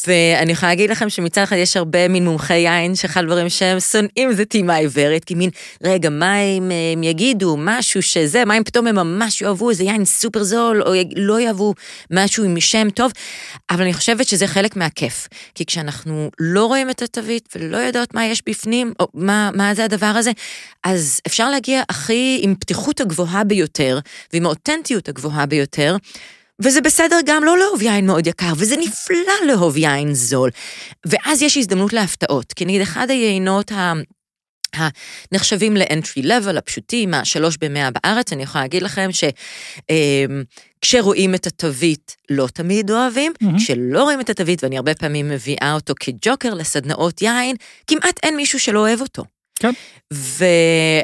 ואני 0.06 0.52
יכולה 0.52 0.72
להגיד 0.72 0.90
לכם 0.90 1.08
שמצד 1.08 1.42
אחד 1.42 1.56
יש 1.56 1.76
הרבה 1.76 2.08
מין 2.08 2.24
מומחי 2.24 2.54
יין, 2.54 2.94
שאחד 2.94 3.22
הדברים 3.22 3.48
שהם 3.48 3.80
שונאים 3.80 4.32
זה 4.32 4.44
טעימה 4.44 4.74
עיוורת, 4.74 5.24
כי 5.24 5.34
מין, 5.34 5.50
רגע, 5.84 6.10
מה 6.10 6.40
אם 6.40 6.70
הם 6.94 7.02
יגידו 7.02 7.56
משהו 7.58 8.02
שזה, 8.02 8.44
מה 8.44 8.58
אם 8.58 8.64
פתאום 8.64 8.86
הם 8.86 8.94
ממש 8.94 9.42
יאהבו 9.42 9.70
איזה 9.70 9.84
יין 9.84 10.04
סופר 10.04 10.42
זול, 10.42 10.82
או 10.82 10.92
לא 11.16 11.40
יאהבו 11.40 11.74
משהו 12.10 12.44
עם 12.44 12.60
שם 12.60 12.90
טוב, 12.90 13.12
אבל 13.70 13.82
אני 13.82 13.94
חושבת 13.94 14.28
שזה 14.28 14.46
חלק 14.46 14.76
מהכיף. 14.76 15.28
כי 15.54 15.66
כשאנחנו 15.66 16.30
לא 16.40 16.66
רואים 16.66 16.90
את 16.90 17.02
התווית 17.02 17.48
ולא 17.56 17.76
יודעות 17.76 18.14
מה 18.14 18.26
יש 18.26 18.42
בפנים, 18.46 18.92
או 19.00 19.08
מה, 19.14 19.50
מה 19.54 19.74
זה 19.74 19.84
הדבר 19.84 20.06
הזה, 20.06 20.30
אז 20.84 21.20
אפשר 21.26 21.50
להגיע 21.50 21.82
הכי 21.88 22.38
עם 22.42 22.54
פתיחות 22.54 23.00
הגבוהה 23.00 23.44
ביותר, 23.44 23.98
ועם 24.32 24.46
האותנטיות 24.46 25.08
הגבוהה 25.08 25.46
ביותר, 25.46 25.96
וזה 26.62 26.80
בסדר 26.80 27.16
גם 27.26 27.44
לא 27.44 27.58
לאהוב 27.58 27.82
יין 27.82 28.06
מאוד 28.06 28.26
יקר, 28.26 28.52
וזה 28.56 28.76
נפלא 28.76 29.46
לאהוב 29.46 29.76
יין 29.76 30.14
זול. 30.14 30.50
ואז 31.06 31.42
יש 31.42 31.56
הזדמנות 31.56 31.92
להפתעות, 31.92 32.52
כי 32.52 32.64
נגיד 32.64 32.80
אחד 32.80 33.10
היינות 33.10 33.72
ה... 33.72 33.92
הנחשבים 35.32 35.76
ל-entry 35.76 36.24
level, 36.24 36.58
הפשוטים, 36.58 37.14
השלוש 37.14 37.56
במאה 37.56 37.88
בארץ, 37.90 38.32
אני 38.32 38.42
יכולה 38.42 38.64
להגיד 38.64 38.82
לכם 38.82 39.08
ש... 39.12 39.24
אמ, 39.90 40.42
את 41.34 41.46
התווית 41.46 42.16
לא 42.30 42.46
תמיד 42.54 42.90
אוהבים, 42.90 43.32
mm-hmm. 43.32 43.56
כשלא 43.56 44.02
רואים 44.02 44.20
את 44.20 44.30
התווית, 44.30 44.64
ואני 44.64 44.76
הרבה 44.76 44.94
פעמים 44.94 45.28
מביאה 45.28 45.72
אותו 45.74 45.94
כג'וקר 46.00 46.54
לסדנאות 46.54 47.22
יין, 47.22 47.56
כמעט 47.86 48.20
אין 48.22 48.36
מישהו 48.36 48.60
שלא 48.60 48.78
אוהב 48.78 49.00
אותו. 49.00 49.24
כן. 49.58 49.72
ו... 50.12 50.44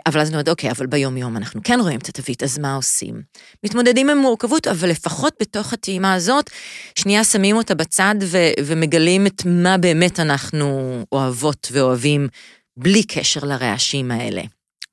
אבל 0.07 0.21
אז 0.21 0.29
אני 0.29 0.35
אומרת, 0.35 0.49
אוקיי, 0.49 0.71
אבל 0.71 0.87
ביום-יום 0.87 1.37
אנחנו 1.37 1.61
כן 1.65 1.79
רואים 1.81 1.99
את 1.99 2.09
התווית, 2.09 2.43
אז 2.43 2.59
מה 2.59 2.75
עושים? 2.75 3.23
מתמודדים 3.65 4.11
עם 4.11 4.19
מורכבות, 4.19 4.67
אבל 4.67 4.89
לפחות 4.89 5.35
בתוך 5.41 5.73
הטעימה 5.73 6.15
הזאת, 6.15 6.51
שנייה 6.99 7.25
שמים 7.25 7.57
אותה 7.57 7.75
בצד 7.75 8.15
ו... 8.23 8.39
ומגלים 8.65 9.27
את 9.27 9.43
מה 9.47 9.79
באמת 9.79 10.21
אנחנו 10.21 10.99
אוהבות 11.13 11.69
ואוהבים, 11.73 12.29
בלי 12.77 13.03
קשר 13.03 13.41
לרעשים 13.45 14.11
האלה. 14.11 14.43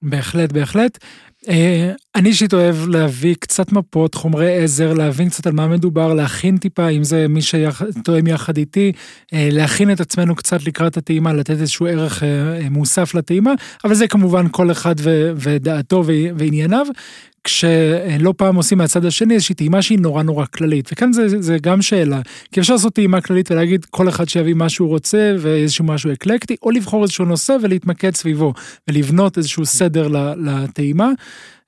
בהחלט, 0.01 0.51
בהחלט. 0.51 0.98
אה, 1.50 1.91
אני 2.15 2.29
אישית 2.29 2.53
אוהב 2.53 2.75
להביא 2.88 3.36
קצת 3.39 3.71
מפות, 3.71 4.15
חומרי 4.15 4.63
עזר, 4.63 4.93
להבין 4.93 5.29
קצת 5.29 5.48
על 5.48 5.53
מה 5.53 5.67
מדובר, 5.67 6.13
להכין 6.13 6.57
טיפה, 6.57 6.89
אם 6.89 7.03
זה 7.03 7.27
מי 7.27 7.41
שתואם 7.41 8.27
יחד 8.27 8.57
איתי, 8.57 8.91
אה, 9.33 9.50
להכין 9.51 9.91
את 9.91 10.00
עצמנו 10.00 10.36
קצת 10.36 10.63
לקראת 10.67 10.98
הטעימה, 10.98 11.33
לתת 11.33 11.50
איזשהו 11.50 11.86
ערך 11.86 12.24
אה, 12.24 12.69
מוסף 12.69 13.15
לטעימה, 13.15 13.53
אבל 13.83 13.93
זה 13.93 14.07
כמובן 14.07 14.45
כל 14.51 14.71
אחד 14.71 14.95
ודעתו 15.36 16.03
וענייניו. 16.38 16.86
כשלא 17.43 18.33
פעם 18.38 18.55
עושים 18.55 18.77
מהצד 18.77 19.05
השני 19.05 19.33
איזושהי 19.33 19.55
טעימה 19.55 19.81
שהיא 19.81 20.00
נורא 20.00 20.24
נורא 20.24 20.45
כללית, 20.45 20.89
וכאן 20.91 21.13
זה, 21.13 21.41
זה 21.41 21.57
גם 21.62 21.81
שאלה, 21.81 22.21
כי 22.51 22.60
אפשר 22.60 22.74
לעשות 22.74 22.93
טעימה 22.93 23.21
כללית 23.21 23.51
ולהגיד 23.51 23.86
כל 23.86 24.10
אחד 24.10 24.29
שיביא 24.29 24.53
מה 24.53 24.69
שהוא 24.69 24.89
רוצה 24.89 25.36
ואיזשהו 25.39 25.86
משהו 25.86 26.13
אקלקטי, 26.13 26.55
או 26.63 26.71
לבחור 26.71 27.03
איזשהו 27.03 27.25
נושא 27.25 27.55
ולהתמקד 27.62 28.15
סביבו, 28.15 28.53
ולבנות 28.88 29.38
איזשהו 29.38 29.65
סדר 29.65 30.07
לטעימה. 30.38 31.12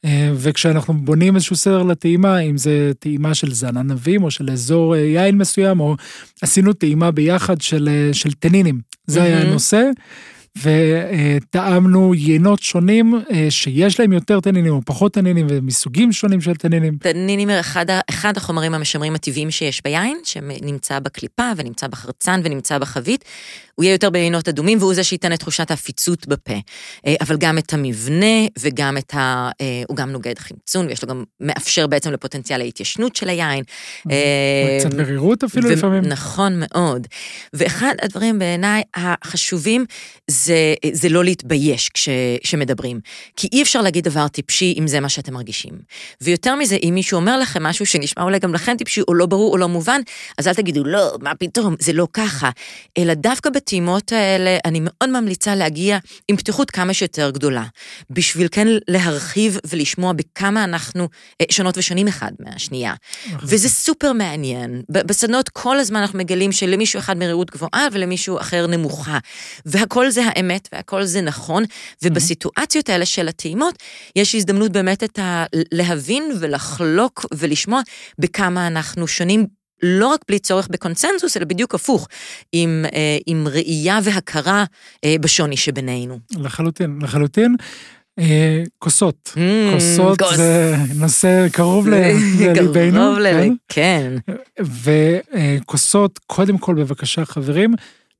אה, 0.05 0.31
וכשאנחנו 0.35 0.93
בונים 0.93 1.35
איזשהו 1.35 1.55
סדר 1.55 1.83
לטעימה, 1.83 2.39
אם 2.39 2.57
זה 2.57 2.91
טעימה 2.99 3.33
של 3.33 3.53
זן 3.53 3.77
ענבים 3.77 4.23
או 4.23 4.31
של 4.31 4.51
אזור 4.51 4.95
אה, 4.95 4.99
יין 4.99 5.37
מסוים, 5.37 5.79
או 5.79 5.95
עשינו 6.41 6.73
טעימה 6.73 7.11
ביחד 7.11 7.61
של, 7.61 7.89
אה, 7.91 8.13
של 8.13 8.31
תנינים, 8.31 8.79
זה 9.07 9.19
mm-hmm. 9.19 9.23
היה 9.23 9.41
הנושא. 9.41 9.89
וטעמנו 10.57 12.15
יינות 12.15 12.59
שונים 12.59 13.21
אה, 13.31 13.47
שיש 13.49 13.99
להם 13.99 14.13
יותר 14.13 14.39
תנינים 14.39 14.73
או 14.73 14.81
פחות 14.85 15.13
תנינים 15.13 15.47
ומסוגים 15.49 16.11
שונים 16.11 16.41
של 16.41 16.55
תנינים. 16.55 16.97
תנינים 16.97 17.49
הם 17.49 17.59
אחד, 17.59 17.85
אחד 18.09 18.37
החומרים 18.37 18.73
המשמרים 18.73 19.15
הטבעיים 19.15 19.51
שיש 19.51 19.83
ביין, 19.83 20.17
שנמצא 20.23 20.99
בקליפה 20.99 21.51
ונמצא 21.57 21.87
בחרצן 21.87 22.41
ונמצא 22.43 22.77
בחבית. 22.77 23.25
הוא 23.75 23.83
יהיה 23.83 23.93
יותר 23.93 24.09
ביינות 24.09 24.47
אדומים 24.47 24.77
והוא 24.77 24.93
זה 24.93 25.03
שייתן 25.03 25.33
את 25.33 25.39
תחושת 25.39 25.71
העפיצות 25.71 26.27
בפה. 26.27 26.53
אה, 27.07 27.15
אבל 27.21 27.37
גם 27.37 27.57
את 27.57 27.73
המבנה 27.73 28.47
וגם 28.59 28.97
את 28.97 29.13
ה... 29.13 29.49
אה, 29.61 29.83
הוא 29.87 29.97
גם 29.97 30.11
נוגד 30.11 30.39
חמצון 30.39 30.87
ויש 30.87 31.03
לו 31.03 31.09
גם 31.09 31.23
מאפשר 31.39 31.87
בעצם 31.87 32.11
לפוטנציאל 32.11 32.61
ההתיישנות 32.61 33.15
של 33.15 33.29
היין. 33.29 33.63
קצת 34.79 34.93
מרירות 34.93 35.43
אפילו 35.43 35.69
לפעמים. 35.69 36.03
נכון 36.03 36.59
מאוד. 36.59 37.07
ואחד 37.53 37.93
הדברים 38.01 38.39
בעיניי 38.39 38.83
החשובים 38.95 39.85
זה, 40.27 40.73
זה 40.91 41.09
לא 41.09 41.23
להתבייש 41.23 41.89
כש, 41.89 42.09
כשמדברים. 42.43 42.99
כי 43.35 43.47
אי 43.53 43.61
אפשר 43.61 43.81
להגיד 43.81 44.03
דבר 44.03 44.27
טיפשי 44.27 44.75
אם 44.79 44.87
זה 44.87 44.99
מה 44.99 45.09
שאתם 45.09 45.33
מרגישים. 45.33 45.73
ויותר 46.21 46.55
מזה, 46.55 46.77
אם 46.83 46.91
מישהו 46.93 47.15
אומר 47.15 47.37
לכם 47.37 47.63
משהו 47.63 47.85
שנשמע 47.85 48.23
אולי 48.23 48.39
גם 48.39 48.53
לכם 48.53 48.77
טיפשי 48.77 49.01
או 49.07 49.13
לא 49.13 49.25
ברור 49.25 49.51
או 49.51 49.57
לא 49.57 49.67
מובן, 49.67 50.01
אז 50.37 50.47
אל 50.47 50.53
תגידו, 50.53 50.83
לא, 50.83 51.17
מה 51.21 51.35
פתאום, 51.35 51.75
זה 51.79 51.93
לא 51.93 52.07
ככה. 52.13 52.49
אלא 52.97 53.13
דווקא 53.13 53.49
בטעימות 53.63 54.11
האלה, 54.11 54.57
אני 54.65 54.79
מאוד 54.83 55.09
ממליצה 55.09 55.55
להגיע 55.55 55.97
עם 56.27 56.37
פתיחות 56.37 56.71
כמה 56.71 56.93
שיותר 56.93 57.29
גדולה. 57.29 57.63
בשביל 58.09 58.47
כן 58.51 58.67
להרחיב 58.87 59.57
ולשמוע 59.67 60.13
בכמה 60.13 60.63
אנחנו 60.63 61.09
אה, 61.41 61.45
שונות 61.51 61.77
ושונים 61.77 62.07
אחד 62.07 62.31
מהשנייה. 62.39 62.93
וזה 63.43 63.69
סופר 63.69 64.13
מעניין. 64.13 64.81
בסדנות 64.89 65.49
כל 65.49 65.79
הזמן 65.79 65.99
אנחנו 65.99 66.19
מגלים 66.19 66.51
שלמישהו 66.51 66.99
אחד 66.99 67.17
מרירות 67.17 67.51
גבוהה 67.51 67.87
ולמישהו 67.91 68.39
אחר 68.39 68.67
נמוכה. 68.67 69.17
והכל 69.65 70.09
זה 70.09 70.21
האמת 70.25 70.69
והכל 70.73 71.03
זה 71.03 71.21
נכון, 71.21 71.63
ובסיטואציות 72.03 72.89
האלה 72.89 73.05
של 73.05 73.27
הטעימות, 73.27 73.75
יש 74.15 74.35
הזדמנות 74.35 74.71
באמת 74.71 75.03
את 75.03 75.19
ה... 75.19 75.45
להבין 75.71 76.23
ולחלוק 76.39 77.25
ולשמוע 77.33 77.81
בכמה 78.19 78.67
אנחנו 78.67 79.07
שונים. 79.07 79.62
לא 79.83 80.07
רק 80.07 80.19
בלי 80.27 80.39
צורך 80.39 80.67
בקונצנזוס, 80.71 81.37
אלא 81.37 81.45
בדיוק 81.45 81.75
הפוך, 81.75 82.07
עם, 82.51 82.85
אה, 82.93 83.17
עם 83.25 83.47
ראייה 83.47 83.99
והכרה 84.03 84.63
אה, 85.03 85.15
בשוני 85.21 85.57
שבינינו. 85.57 86.19
לחלוטין, 86.37 86.99
לחלוטין. 87.01 87.55
אה, 88.19 88.63
כוסות, 88.79 89.33
mm, 89.35 89.73
כוסות 89.73 90.21
כוס. 90.21 90.35
זה 90.35 90.75
נושא 90.95 91.47
קרוב 91.51 91.87
לליבנו. 91.87 92.53
קרוב 92.55 93.17
לליבנו, 93.17 93.55
כן. 93.69 94.15
כן. 94.25 94.63
וכוסות, 95.63 96.19
קודם 96.27 96.57
כל 96.57 96.75
בבקשה 96.75 97.25
חברים, 97.25 97.73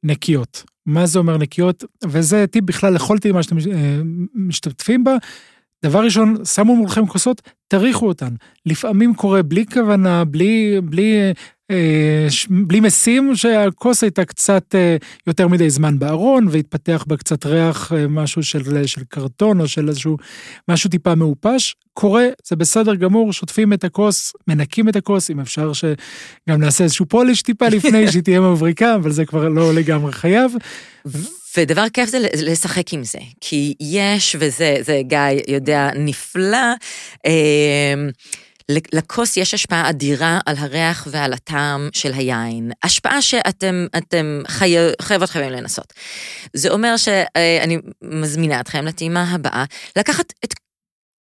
נקיות. 0.03 0.63
מה 0.86 1.05
זה 1.05 1.20
אומר 1.20 1.38
נקיות, 1.38 1.84
וזה 2.05 2.46
טיפ 2.48 2.63
בכלל 2.63 2.93
לכל 2.93 3.17
טעימה 3.17 3.43
שאתם 3.43 3.58
משתתפים 4.36 5.03
בה. 5.03 5.15
דבר 5.84 6.04
ראשון, 6.04 6.46
שמו 6.46 6.75
מולכם 6.75 7.08
כוסות, 7.08 7.42
תריחו 7.68 8.08
אותן. 8.08 8.30
לפעמים 8.66 9.13
קורה 9.13 9.44
בלי 9.44 9.66
כוונה, 9.66 10.25
בלי, 10.25 10.82
בלי 10.84 11.34
אה, 11.72 12.28
בלי 12.50 12.80
משים 12.80 13.36
שהכוס 13.36 14.04
הייתה 14.04 14.25
קצת 14.25 14.75
אה, 14.75 14.98
יותר 15.28 15.48
מדי 15.48 15.70
זמן 15.70 16.00
בארון 16.00 16.48
והתפתח 16.50 17.06
בה 17.08 17.18
קצת 17.18 17.46
ריח 17.46 17.94
אה, 17.94 18.08
משהו 18.08 18.44
של, 18.44 18.86
של 18.88 19.02
קרטון 19.10 19.60
או 19.60 19.68
של 19.68 19.90
איזשהו 19.90 20.18
משהו 20.68 20.90
טיפה 20.90 21.16
מעופש. 21.16 21.75
קורה, 21.94 22.25
זה 22.48 22.56
בסדר 22.56 22.96
גמור, 22.96 23.34
שוטפים 23.34 23.74
את 23.74 23.84
הכוס, 23.84 24.34
מנקים 24.48 24.90
את 24.90 24.96
הכוס, 24.96 25.30
אם 25.30 25.40
אפשר 25.40 25.74
שגם 25.74 26.62
נעשה 26.62 26.84
איזשהו 26.84 27.06
פוליש 27.06 27.42
טיפה 27.42 27.68
לפני 27.68 28.08
שהיא 28.12 28.24
תהיה 28.24 28.42
מבריקה, 28.42 28.96
אבל 28.96 29.12
זה 29.12 29.25
כבר 29.25 29.50
לא 29.50 29.74
לגמרי 29.74 30.12
חייב. 30.12 30.52
ודבר 31.57 31.89
כיף 31.89 32.10
זה 32.10 32.19
לשחק 32.33 32.93
עם 32.93 33.03
זה, 33.03 33.19
כי 33.41 33.74
יש, 33.79 34.36
וזה 34.39 35.01
גיא 35.01 35.19
יודע 35.48 35.89
נפלא, 35.95 36.74
לכוס 38.69 39.38
יש 39.38 39.53
השפעה 39.53 39.89
אדירה 39.89 40.39
על 40.45 40.55
הריח 40.57 41.07
ועל 41.12 41.33
הטעם 41.33 41.89
של 41.93 42.13
היין. 42.13 42.72
השפעה 42.83 43.22
שאתם 43.22 43.86
אתם 43.98 44.41
חי... 44.48 44.75
חייבות 45.01 45.29
חייבים 45.29 45.51
לנסות. 45.51 45.93
זה 46.53 46.69
אומר 46.69 46.98
שאני 46.98 47.77
מזמינה 48.01 48.60
אתכם 48.60 48.86
לטעימה 48.86 49.31
הבאה, 49.31 49.63
לקחת 49.95 50.33
את 50.45 50.53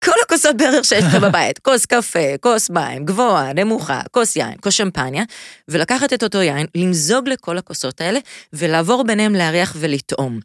כל 0.03 0.11
הכוסות 0.25 0.57
בערך 0.57 0.85
שיש 0.85 1.03
לכם 1.03 1.21
בבית, 1.21 1.59
כוס 1.65 1.85
קפה, 1.85 2.37
כוס 2.39 2.69
מים, 2.69 3.05
גבוהה, 3.05 3.53
נמוכה, 3.53 4.01
כוס 4.11 4.35
יין, 4.35 4.53
כוס 4.61 4.73
שמפניה, 4.73 5.23
ולקחת 5.67 6.13
את 6.13 6.23
אותו 6.23 6.41
יין, 6.41 6.67
למזוג 6.75 7.29
לכל 7.29 7.57
הכוסות 7.57 8.01
האלה, 8.01 8.19
ולעבור 8.53 9.03
ביניהם 9.03 9.33
להריח 9.33 9.75
ולטעום. 9.79 10.39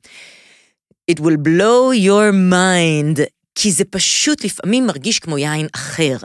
It 1.10 1.20
will 1.20 1.38
blow 1.46 1.92
your 2.06 2.32
mind 2.32 3.37
כי 3.60 3.72
זה 3.72 3.84
פשוט 3.84 4.44
לפעמים 4.44 4.86
מרגיש 4.86 5.18
כמו 5.18 5.38
יין 5.38 5.66
אחר. 5.74 6.16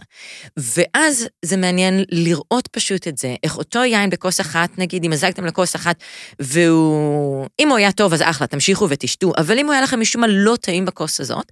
ואז 0.58 1.28
זה 1.46 1.58
מעניין 1.58 2.04
לראות 2.10 2.68
פשוט 2.72 3.08
את 3.08 3.18
זה, 3.18 3.36
איך 3.44 3.58
אותו 3.58 3.84
יין 3.84 4.10
בכוס 4.10 4.42
אחת, 4.42 4.70
נגיד, 4.78 5.06
אם 5.06 5.12
מזגתם 5.12 5.46
לכוס 5.46 5.76
אחת, 5.76 5.96
והוא... 6.40 7.46
אם 7.60 7.70
הוא 7.70 7.78
היה 7.78 7.92
טוב, 7.92 8.14
אז 8.14 8.22
אחלה, 8.22 8.48
תמשיכו 8.48 8.90
ותשתו, 8.90 9.32
אבל 9.38 9.60
אם 9.60 9.66
הוא 9.66 9.74
היה 9.74 9.82
לכם 9.82 10.00
משום 10.00 10.22
מה 10.22 10.28
לא 10.30 10.56
טעים 10.62 10.86
בכוס 10.86 11.20
הזאת, 11.20 11.52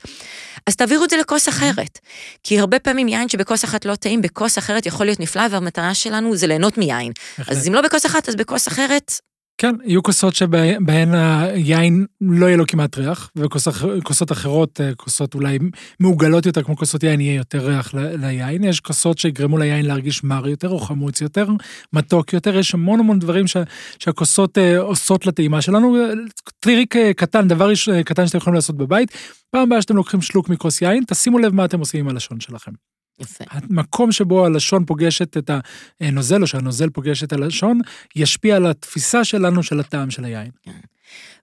אז 0.67 0.75
תעבירו 0.75 1.03
את 1.03 1.09
זה 1.09 1.17
לכוס 1.17 1.49
אחרת. 1.49 1.99
כי 2.43 2.59
הרבה 2.59 2.79
פעמים 2.79 3.07
יין 3.07 3.29
שבכוס 3.29 3.65
אחת 3.65 3.85
לא 3.85 3.95
טעים, 3.95 4.21
בכוס 4.21 4.57
אחרת 4.57 4.85
יכול 4.85 5.05
להיות 5.05 5.19
נפלא, 5.19 5.43
והמטרה 5.51 5.93
שלנו 5.93 6.35
זה 6.35 6.47
ליהנות 6.47 6.77
מיין. 6.77 7.11
אז 7.47 7.67
אם 7.67 7.73
לא 7.73 7.81
בכוס 7.81 8.05
אחת, 8.05 8.29
אז 8.29 8.35
בכוס 8.35 8.67
אחרת, 8.67 9.11
כן, 9.61 9.75
יהיו 9.83 10.03
כוסות 10.03 10.35
שבהן 10.35 11.13
היין 11.13 12.05
לא 12.21 12.45
יהיה 12.45 12.57
לו 12.57 12.67
כמעט 12.67 12.97
ריח, 12.97 13.31
וכוסות 13.35 14.31
אחרות, 14.31 14.81
אה, 14.81 14.95
כוסות 14.95 15.35
אולי 15.35 15.59
מעוגלות 15.99 16.45
יותר, 16.45 16.63
כמו 16.63 16.75
כוסות 16.75 17.03
יין, 17.03 17.21
יהיה 17.21 17.35
יותר 17.35 17.67
ריח 17.67 17.93
ליין. 17.93 18.63
יש 18.63 18.79
כוסות 18.79 19.17
שיגרמו 19.17 19.57
ליין 19.57 19.85
להרגיש 19.85 20.23
מר 20.23 20.47
יותר 20.47 20.69
או 20.69 20.79
חמוץ 20.79 21.21
יותר, 21.21 21.47
מתוק 21.93 22.33
יותר, 22.33 22.57
יש 22.57 22.73
המון 22.73 22.99
המון 22.99 23.19
דברים 23.19 23.47
ש, 23.47 23.57
שהכוסות 23.99 24.57
אה, 24.57 24.79
עושות 24.79 25.25
לטעימה 25.25 25.61
שלנו. 25.61 25.97
טריק 26.59 26.95
אה, 26.95 27.13
קטן, 27.13 27.47
דבר 27.47 27.71
קטן 28.05 28.27
שאתם 28.27 28.37
יכולים 28.37 28.55
לעשות 28.55 28.77
בבית, 28.77 29.11
פעם 29.51 29.63
הבאה 29.63 29.81
שאתם 29.81 29.95
לוקחים 29.95 30.21
שלוק 30.21 30.49
מכוס 30.49 30.81
יין, 30.81 31.03
תשימו 31.07 31.39
לב 31.39 31.53
מה 31.53 31.65
אתם 31.65 31.79
עושים 31.79 31.99
עם 31.99 32.07
הלשון 32.07 32.39
שלכם. 32.39 32.71
יפה. 33.19 33.43
המקום 33.49 34.11
שבו 34.11 34.45
הלשון 34.45 34.85
פוגשת 34.85 35.37
את 35.37 35.49
הנוזל, 36.01 36.41
או 36.41 36.47
שהנוזל 36.47 36.89
פוגש 36.89 37.23
את 37.23 37.33
הלשון, 37.33 37.79
ישפיע 38.15 38.55
על 38.55 38.65
התפיסה 38.65 39.23
שלנו 39.23 39.63
של 39.63 39.79
הטעם 39.79 40.11
של 40.11 40.25
היין. 40.25 40.51
כן. 40.63 40.71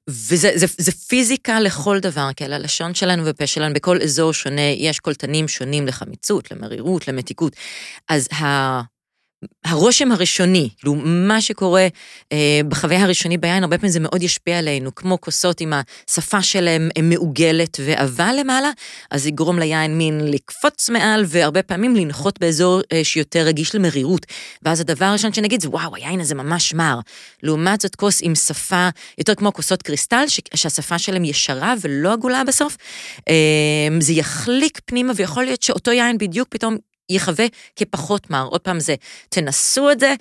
וזה 0.09 0.51
זה, 0.55 0.67
זה 0.79 0.93
פיזיקה 0.93 1.61
לכל 1.61 2.01
דבר, 2.01 2.29
כי 2.37 2.45
על 2.45 2.53
הלשון 2.53 2.95
שלנו 2.95 3.23
ופה 3.27 3.47
שלנו, 3.47 3.75
בכל 3.75 4.03
אזור 4.03 4.33
שונה, 4.33 4.63
יש 4.77 5.01
קולטנים 5.01 5.49
שונים 5.49 5.87
לחמיצות, 5.87 6.51
למרירות, 6.51 7.09
למתיקות. 7.09 7.57
אז 8.09 8.29
ה... 8.33 8.81
הרושם 9.65 10.13
הראשוני, 10.13 10.69
כאילו 10.77 10.95
מה 11.05 11.41
שקורה 11.41 11.87
אה, 12.33 12.61
בחוויה 12.69 13.03
הראשוני 13.03 13.39
ביין, 13.39 13.63
הרבה 13.63 13.79
פעמים 13.79 13.93
זה 13.93 14.01
מאוד 14.01 14.23
ישפיע 14.23 14.59
עלינו, 14.59 14.95
כמו 14.95 15.21
כוסות 15.21 15.61
עם 15.61 15.73
השפה 15.73 16.43
שלהם 16.43 16.89
מעוגלת 17.03 17.81
ועבה 17.85 18.33
למעלה, 18.33 18.71
אז 19.11 19.27
יגרום 19.27 19.59
ליין 19.59 19.99
מין 19.99 20.21
לקפוץ 20.25 20.91
מעל, 20.91 21.25
והרבה 21.27 21.63
פעמים 21.63 21.97
לנחות 21.97 22.39
באזור 22.41 22.81
אה, 22.93 23.05
שיותר 23.05 23.41
רגיש 23.41 23.75
למרירות. 23.75 24.27
ואז 24.63 24.81
הדבר 24.81 25.05
הראשון 25.05 25.33
שנגיד 25.33 25.63
זה, 25.63 25.69
וואו, 25.69 25.95
היין 25.97 26.21
הזה 26.21 26.35
ממש 26.35 26.75
מר. 26.75 27.01
לעומת 27.43 27.81
זאת, 27.81 27.95
כוס 27.97 28.21
עם 28.23 28.35
שפה 28.35 28.89
יותר 29.19 29.35
כמו 29.35 29.53
כוסות 29.53 29.83
קריסטל, 29.83 30.25
ש- 30.29 30.41
שהשפה 30.55 30.99
שלהם 30.99 31.25
ישרה 31.25 31.75
ולא 31.81 32.13
עגולה 32.13 32.45
בסוף, 32.45 32.77
אה, 33.29 33.35
זה 34.01 34.13
יחליק 34.13 34.81
פנימה, 34.85 35.13
ויכול 35.17 35.45
להיות 35.45 35.63
שאותו 35.63 35.91
יין 35.91 36.19
בדיוק 36.19 36.49
פתאום 36.51 36.77
יחווה 37.11 37.47
כפחות 37.77 38.31
מר. 38.31 38.47
עוד 38.51 38.61
פעם 38.61 38.81
זה, 38.81 38.95
תנסו 39.29 39.91
את 39.91 40.01
זה, 40.01 40.15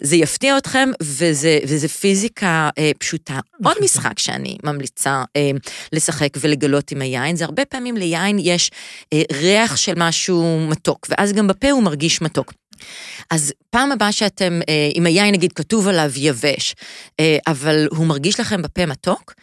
זה 0.00 0.16
יפתיע 0.16 0.58
אתכם, 0.58 0.88
וזה, 1.02 1.58
וזה 1.64 1.88
פיזיקה 1.88 2.70
אה, 2.78 2.90
פשוטה. 2.98 3.38
עוד 3.64 3.76
משחק 3.82 4.18
שאני 4.18 4.56
ממליצה 4.64 5.24
אה, 5.36 5.50
לשחק 5.92 6.28
ולגלות 6.40 6.90
עם 6.90 7.02
היין, 7.02 7.36
זה 7.36 7.44
הרבה 7.44 7.64
פעמים 7.64 7.96
ליין 7.96 8.38
יש 8.40 8.70
אה, 9.12 9.22
ריח 9.32 9.76
של 9.76 9.92
משהו 9.96 10.66
מתוק, 10.68 11.06
ואז 11.10 11.32
גם 11.32 11.46
בפה 11.46 11.70
הוא 11.70 11.82
מרגיש 11.82 12.22
מתוק. 12.22 12.52
אז 13.30 13.52
פעם 13.70 13.92
הבאה 13.92 14.12
שאתם, 14.12 14.60
אה, 14.68 14.90
אם 14.94 15.06
היין 15.06 15.34
נגיד 15.34 15.52
כתוב 15.52 15.88
עליו 15.88 16.10
יבש, 16.16 16.74
אה, 17.20 17.38
אבל 17.46 17.88
הוא 17.90 18.06
מרגיש 18.06 18.40
לכם 18.40 18.62
בפה 18.62 18.86
מתוק, 18.86 19.34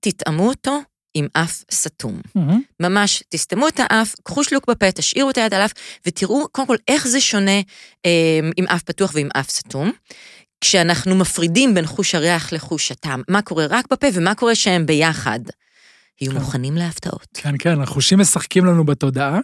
תטעמו 0.00 0.48
אותו 0.48 0.80
עם 1.18 1.26
אף 1.32 1.62
סתום. 1.72 2.20
מהמם. 2.34 2.60
ממש, 2.80 3.22
תסתמו 3.28 3.68
את 3.68 3.80
האף, 3.82 4.14
קחו 4.22 4.44
שלוק 4.44 4.70
בפה, 4.70 4.92
תשאירו 4.92 5.30
את 5.30 5.38
היד 5.38 5.54
על 5.54 5.60
האף, 5.60 5.72
ותראו 6.06 6.48
קודם 6.52 6.66
כל 6.66 6.76
איך 6.88 7.08
זה 7.08 7.20
שונה 7.20 7.60
אה, 8.06 8.40
עם 8.56 8.66
אף 8.66 8.82
פתוח 8.82 9.10
ועם 9.14 9.28
אף 9.36 9.50
סתום. 9.50 9.92
כשאנחנו 10.60 11.14
מפרידים 11.14 11.74
בין 11.74 11.86
חוש 11.86 12.14
הריח 12.14 12.52
לחוש 12.52 12.92
הטעם, 12.92 13.22
מה 13.28 13.42
קורה 13.42 13.66
רק 13.70 13.84
בפה 13.90 14.06
ומה 14.12 14.34
קורה 14.34 14.54
שהם 14.54 14.86
ביחד. 14.86 15.40
יהיו 16.20 16.32
כן. 16.32 16.38
מוכנים 16.38 16.76
להפתעות. 16.76 17.28
כן, 17.34 17.54
כן, 17.58 17.80
החושים 17.80 18.18
משחקים 18.18 18.64
לנו 18.64 18.84
בתודעה, 18.84 19.38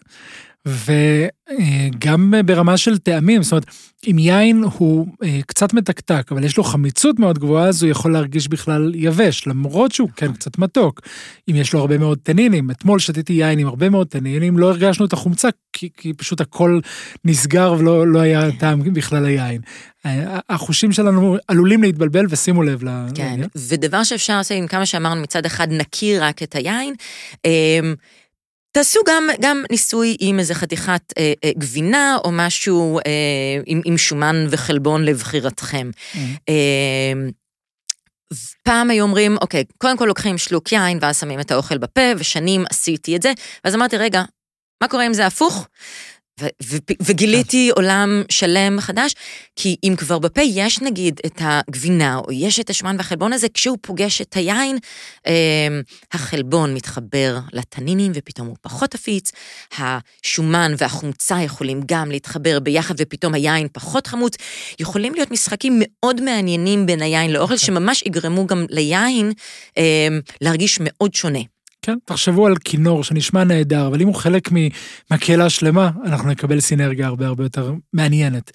וגם 0.67 2.35
ברמה 2.45 2.77
של 2.77 2.99
טעמים, 2.99 3.43
זאת 3.43 3.53
אומרת, 3.53 3.67
אם 4.07 4.19
יין 4.19 4.65
הוא 4.79 5.07
אה, 5.25 5.41
קצת 5.47 5.73
מתקתק, 5.73 6.29
אבל 6.31 6.45
יש 6.45 6.57
לו 6.57 6.65
חמיצות 6.65 7.19
מאוד 7.19 7.39
גבוהה, 7.39 7.69
אז 7.69 7.83
הוא 7.83 7.91
יכול 7.91 8.13
להרגיש 8.13 8.49
בכלל 8.49 8.93
יבש, 8.95 9.47
למרות 9.47 9.93
שהוא 9.93 10.09
כן 10.17 10.33
קצת 10.33 10.59
מתוק. 10.59 11.01
אם 11.51 11.57
יש 11.57 11.73
לו 11.73 11.81
הרבה 11.81 11.99
מאוד 11.99 12.19
טנינים, 12.23 12.71
אתמול 12.71 12.99
שתיתי 12.99 13.33
יין 13.33 13.59
עם 13.59 13.67
הרבה 13.67 13.89
מאוד 13.89 14.07
טנינים, 14.07 14.59
לא 14.59 14.71
הרגשנו 14.71 15.07
את 15.07 15.13
החומצה, 15.13 15.49
כי, 15.73 15.89
כי 15.97 16.13
פשוט 16.13 16.41
הכל 16.41 16.81
נסגר 17.25 17.75
ולא 17.79 18.07
לא 18.07 18.21
היה 18.21 18.53
טעם 18.59 18.83
בכלל 18.93 19.23
ליין. 19.23 19.61
אה, 20.07 20.39
החושים 20.49 20.93
שלנו 20.93 21.37
עלולים 21.49 21.83
להתבלבל, 21.83 22.27
ושימו 22.29 22.63
לב 22.63 22.79
כן, 22.79 22.87
לעניין. 22.87 23.49
ודבר 23.69 24.03
שאפשר 24.05 24.37
לעשות 24.37 24.57
עם 24.57 24.67
כמה 24.67 24.87
שאמרנו 24.87 25.23
מצד 25.23 25.47
אחד 25.47 25.69
נכיר 25.73 26.25
רק 26.25 26.43
את 26.43 26.55
היין, 26.55 26.95
אמ, 27.45 27.95
תעשו 28.75 29.01
גם, 29.07 29.29
גם 29.41 29.63
ניסוי 29.71 30.17
עם 30.21 30.39
איזה 30.39 30.55
חתיכת 30.55 31.03
אה, 31.19 31.33
אה, 31.45 31.51
גבינה 31.59 32.17
או 32.25 32.31
משהו 32.33 32.99
אה, 32.99 33.63
עם, 33.67 33.81
עם 33.85 33.99
שומן 33.99 34.47
וחלבון 34.51 35.05
לבחירתכם. 35.05 35.91
אמ, 36.17 36.23
אמ, 36.49 37.31
פעם 38.63 38.91
היו 38.91 39.05
אומרים, 39.05 39.37
אוקיי, 39.41 39.65
קודם 39.79 39.97
כל 39.97 40.05
לוקחים 40.05 40.39
שלוק 40.39 40.73
יין 40.73 40.99
ואז 41.01 41.21
שמים 41.21 41.41
את 41.41 41.51
האוכל 41.51 41.79
בפה, 41.79 42.01
ושנים 42.19 42.65
עשיתי 42.71 43.17
את 43.17 43.23
זה, 43.23 43.33
ואז 43.65 43.75
אמרתי, 43.75 43.97
רגע, 43.97 44.23
מה 44.83 44.89
קורה 44.89 45.07
אם 45.07 45.15
זה 45.15 45.27
הפוך? 45.27 45.69
וגיליתי 47.03 47.71
עולם 47.77 48.23
שלם 48.29 48.81
חדש, 48.81 49.15
כי 49.57 49.77
אם 49.85 49.95
כבר 49.97 50.19
בפה 50.19 50.43
יש 50.43 50.81
נגיד 50.81 51.21
את 51.27 51.41
הגבינה, 51.41 52.17
או 52.17 52.33
יש 52.33 52.61
את 52.61 52.71
השומן 52.71 52.97
והחלבון 52.97 53.33
הזה, 53.33 53.47
כשהוא 53.55 53.79
פוגש 53.81 54.21
את 54.21 54.37
היין, 54.37 54.79
אה, 55.27 55.33
החלבון 56.13 56.75
מתחבר 56.75 57.39
לתנינים 57.53 58.13
ופתאום 58.15 58.47
הוא 58.47 58.57
פחות 58.61 58.95
עפיץ, 58.95 59.33
השומן 59.79 60.75
והחומצה 60.79 61.43
יכולים 61.43 61.81
גם 61.87 62.11
להתחבר 62.11 62.61
ביחד 62.61 62.95
ופתאום 62.99 63.35
היין 63.35 63.69
פחות 63.73 64.07
חמוץ. 64.07 64.37
יכולים 64.79 65.15
להיות 65.15 65.31
משחקים 65.31 65.83
מאוד 65.85 66.21
מעניינים 66.21 66.87
בין 66.87 67.03
היין 67.03 67.33
לאוכל, 67.33 67.57
שממש 67.57 68.03
יגרמו 68.07 68.47
גם 68.47 68.67
ליין 68.71 69.33
אה, 69.79 70.09
להרגיש 70.41 70.79
מאוד 70.81 71.15
שונה. 71.15 71.54
כן, 71.85 71.95
תחשבו 72.05 72.47
על 72.47 72.55
כינור 72.65 73.05
שנשמע 73.05 73.45
נהדר, 73.45 73.87
אבל 73.87 74.01
אם 74.01 74.07
הוא 74.07 74.15
חלק 74.15 74.49
ממקהלה 74.53 75.51
שלמה, 75.51 75.91
אנחנו 76.05 76.31
נקבל 76.31 76.61
סינרגיה 76.61 77.07
הרבה 77.07 77.27
הרבה 77.27 77.45
יותר 77.45 77.73
מעניינת. 77.93 78.51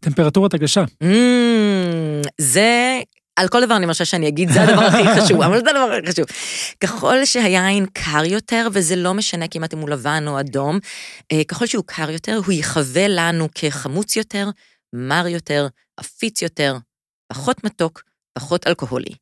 טמפרטורת 0.00 0.54
הגשה, 0.54 0.84
Mm, 1.02 1.06
זה, 2.40 3.00
על 3.36 3.48
כל 3.48 3.64
דבר 3.64 3.76
אני 3.76 3.86
מרשה 3.86 4.04
שאני 4.04 4.28
אגיד, 4.28 4.50
זה 4.50 4.62
הדבר 4.62 4.82
הכי 4.82 5.02
חשוב, 5.20 5.42
אבל 5.42 5.60
זה 5.64 5.70
הדבר 5.70 5.92
הכי 6.02 6.12
חשוב. 6.12 6.24
ככל 6.80 7.24
שהיין 7.24 7.86
קר 7.92 8.24
יותר, 8.24 8.68
וזה 8.72 8.96
לא 8.96 9.14
משנה 9.14 9.48
כמעט 9.48 9.74
אם 9.74 9.78
הוא 9.78 9.88
לבן 9.90 10.24
או 10.26 10.40
אדום, 10.40 10.78
אה, 11.32 11.44
ככל 11.48 11.66
שהוא 11.66 11.84
קר 11.86 12.10
יותר, 12.10 12.40
הוא 12.46 12.52
יחווה 12.52 13.08
לנו 13.08 13.48
כחמוץ 13.54 14.16
יותר, 14.16 14.48
מר 14.92 15.26
יותר, 15.28 15.66
עפיץ 15.96 16.42
יותר, 16.42 16.76
פחות 17.28 17.64
מתוק, 17.64 18.02
פחות 18.34 18.66
אלכוהולי. 18.66 19.14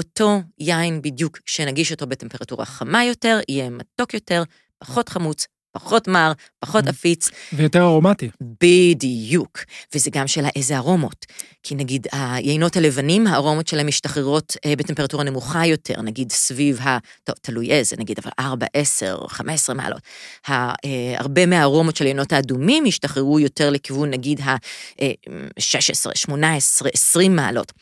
אותו 0.00 0.40
יין 0.58 1.02
בדיוק, 1.02 1.38
שנגיש 1.46 1.92
אותו 1.92 2.06
בטמפרטורה 2.06 2.64
חמה 2.64 3.04
יותר, 3.04 3.40
יהיה 3.48 3.70
מתוק 3.70 4.14
יותר, 4.14 4.42
פחות 4.78 5.08
חמוץ, 5.08 5.46
פחות 5.72 6.08
מר, 6.08 6.32
פחות 6.58 6.84
Mm. 6.84 6.88
עפיץ, 6.90 7.30
ויותר 7.52 7.82
ארומטי. 7.82 8.30
בדיוק. 8.62 9.58
וזה 9.94 10.10
גם 10.10 10.26
שאלה 10.26 10.48
איזה 10.56 10.76
ארומות. 10.76 11.26
כי 11.62 11.74
נגיד 11.74 12.06
היינות 12.12 12.76
הלבנים, 12.76 13.26
הארומות 13.26 13.66
שלהם 13.66 13.86
משתחררות 13.86 14.56
אה, 14.66 14.76
בטמפרטורה 14.76 15.24
נמוכה 15.24 15.66
יותר, 15.66 16.02
נגיד 16.02 16.32
סביב 16.32 16.80
ה... 16.80 16.98
טוב, 17.24 17.34
תלוי 17.42 17.70
איזה, 17.70 17.96
נגיד, 17.98 18.18
אבל 18.22 18.30
4, 18.38 18.66
10, 18.74 19.18
15 19.28 19.74
מעלות. 19.74 20.00
ה, 20.48 20.52
אה, 20.52 20.74
הרבה 21.16 21.46
מהארומות 21.46 21.96
של 21.96 22.04
היינות 22.04 22.32
האדומים 22.32 22.84
השתחררו 22.84 23.40
יותר 23.40 23.70
לכיוון, 23.70 24.10
נגיד, 24.10 24.40
ה-16, 24.40 26.10
18, 26.14 26.88
20 26.94 27.36
מעלות. 27.36 27.72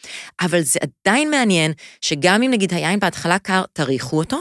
אבל 0.40 0.60
זה 0.62 0.78
עדיין 0.82 1.30
מעניין 1.30 1.72
שגם 2.00 2.42
אם 2.42 2.50
נגיד 2.50 2.74
היין 2.74 3.00
בהתחלה 3.00 3.38
קר, 3.38 3.62
תריחו 3.72 4.18
אותו. 4.18 4.36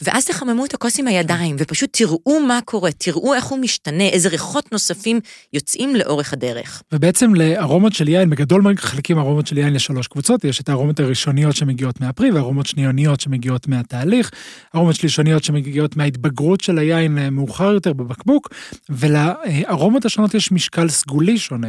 ואז 0.00 0.24
תחממו 0.24 0.64
את 0.64 0.74
הכוס 0.74 0.98
עם 0.98 1.06
הידיים, 1.06 1.56
ופשוט 1.58 1.90
תראו 1.92 2.40
מה 2.40 2.58
קורה, 2.64 2.92
תראו 2.92 3.34
איך 3.34 3.44
הוא 3.44 3.58
משתנה, 3.58 4.04
איזה 4.04 4.28
ריחות 4.28 4.72
נוספים 4.72 5.20
יוצאים 5.52 5.96
לאורך 5.96 6.32
הדרך. 6.32 6.82
ובעצם 6.92 7.34
לארומות 7.34 7.92
של 7.92 8.08
יין, 8.08 8.30
בגדול 8.30 8.62
מחלקים 8.62 9.18
ארומות 9.18 9.46
של 9.46 9.58
יין 9.58 9.72
לשלוש 9.72 10.06
קבוצות, 10.06 10.44
יש 10.44 10.60
את 10.60 10.68
הארומות 10.68 11.00
הראשוניות 11.00 11.56
שמגיעות 11.56 12.00
מהפרי, 12.00 12.30
וארומות 12.30 12.66
שניוניות 12.66 13.20
שמגיעות 13.20 13.68
מהתהליך, 13.68 14.30
ארומות 14.74 14.94
שלישוניות 14.94 15.44
שמגיעות 15.44 15.96
מההתבגרות 15.96 16.60
של 16.60 16.78
היין 16.78 17.18
אה, 17.18 17.30
מאוחר 17.30 17.72
יותר 17.72 17.92
בבקבוק, 17.92 18.48
ולארומות 18.90 20.04
השונות 20.04 20.34
יש 20.34 20.52
משקל 20.52 20.88
סגולי 20.88 21.38
שונה. 21.38 21.68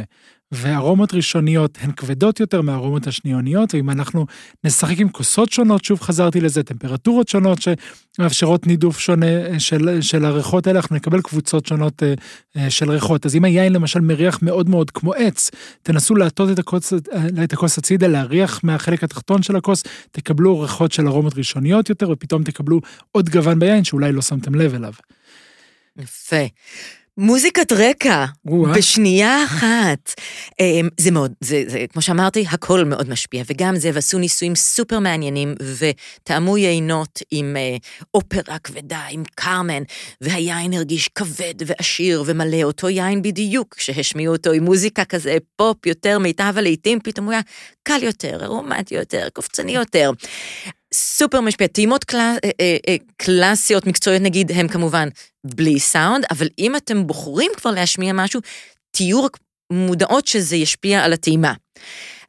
וארומות 0.54 1.14
ראשוניות 1.14 1.78
הן 1.80 1.92
כבדות 1.92 2.40
יותר 2.40 2.62
מהארומות 2.62 3.06
השניוניות, 3.06 3.74
ואם 3.74 3.90
אנחנו 3.90 4.26
נשחק 4.64 4.98
עם 4.98 5.08
כוסות 5.08 5.52
שונות, 5.52 5.84
שוב 5.84 6.00
חזרתי 6.00 6.40
לזה, 6.40 6.62
טמפרטורות 6.62 7.28
שונות 7.28 7.58
שמאפשרות 7.62 8.66
נידוף 8.66 8.98
שונה 8.98 9.26
אה, 9.26 9.60
של, 9.60 10.00
של 10.00 10.24
הריחות 10.24 10.66
האלה, 10.66 10.78
אנחנו 10.78 10.96
נקבל 10.96 11.20
קבוצות 11.20 11.66
שונות 11.66 12.02
אה, 12.02 12.14
אה, 12.56 12.70
של 12.70 12.90
ריחות. 12.90 13.26
אז 13.26 13.36
אם 13.36 13.44
היין 13.44 13.72
למשל 13.72 14.00
מריח 14.00 14.38
מאוד 14.42 14.68
מאוד 14.68 14.90
כמו 14.90 15.14
עץ, 15.14 15.50
תנסו 15.82 16.14
להטות 16.14 16.50
את 16.50 16.58
הכוס, 16.58 16.92
אה, 16.92 17.44
את 17.44 17.52
הכוס 17.52 17.78
הצידה, 17.78 18.06
להריח 18.06 18.60
מהחלק 18.64 19.04
התחתון 19.04 19.42
של 19.42 19.56
הכוס, 19.56 19.82
תקבלו 20.10 20.60
ריחות 20.60 20.92
של 20.92 21.06
ארומות 21.06 21.38
ראשוניות 21.38 21.88
יותר, 21.88 22.10
ופתאום 22.10 22.44
תקבלו 22.44 22.80
עוד 23.12 23.28
גוון 23.30 23.58
ביין 23.58 23.84
שאולי 23.84 24.12
לא 24.12 24.22
שמתם 24.22 24.54
לב 24.54 24.74
אליו. 24.74 24.92
יפה. 25.98 26.46
מוזיקת 27.18 27.72
רקע. 27.72 28.24
בשנייה 28.76 29.44
אחת. 29.44 30.14
אמ, 30.60 30.88
זה 31.00 31.10
מאוד, 31.10 31.32
זה, 31.40 31.62
זה, 31.66 31.84
כמו 31.92 32.02
שאמרתי, 32.02 32.44
הכל 32.50 32.84
מאוד 32.84 33.08
משפיע, 33.10 33.42
וגם 33.46 33.76
זה, 33.76 33.90
ועשו 33.94 34.18
ניסויים 34.18 34.54
סופר 34.54 34.98
מעניינים, 34.98 35.54
וטעמו 35.78 36.56
יינות 36.56 37.22
עם 37.30 37.56
אה, 37.56 37.76
אופרה 38.14 38.58
כבדה, 38.58 39.00
עם 39.10 39.22
קרמן, 39.34 39.82
והיין 40.20 40.72
הרגיש 40.72 41.08
כבד 41.08 41.54
ועשיר 41.66 42.22
ומלא, 42.26 42.62
אותו 42.62 42.88
יין 42.88 43.22
בדיוק, 43.22 43.74
כשהשמיעו 43.74 44.34
אותו 44.34 44.52
עם 44.52 44.64
מוזיקה 44.64 45.04
כזה, 45.04 45.36
פופ 45.56 45.86
יותר, 45.86 46.18
מיטב 46.18 46.54
הלעיתים, 46.56 46.98
פתאום 47.00 47.26
הוא 47.26 47.32
היה 47.32 47.42
קל 47.82 48.02
יותר, 48.02 48.44
ארומטי 48.44 48.94
יותר, 48.94 49.28
קופצני 49.32 49.72
יותר. 49.72 50.10
סופר 50.94 51.40
משפיע. 51.40 51.66
טעימות 51.66 52.04
אה, 52.14 52.36
אה, 52.60 52.76
אה, 52.88 52.96
קלאסיות, 53.16 53.86
מקצועיות 53.86 54.22
נגיד, 54.22 54.52
הם 54.52 54.68
כמובן 54.68 55.08
בלי 55.44 55.80
סאונד, 55.80 56.24
אבל 56.30 56.48
אם 56.58 56.76
אתם 56.76 57.06
בוחרים 57.06 57.50
כבר 57.56 57.70
להשמיע 57.70 58.12
משהו, 58.12 58.40
תהיו 58.90 59.24
רק 59.24 59.38
מודעות 59.72 60.26
שזה 60.26 60.56
ישפיע 60.56 61.04
על 61.04 61.12
הטעימה. 61.12 61.52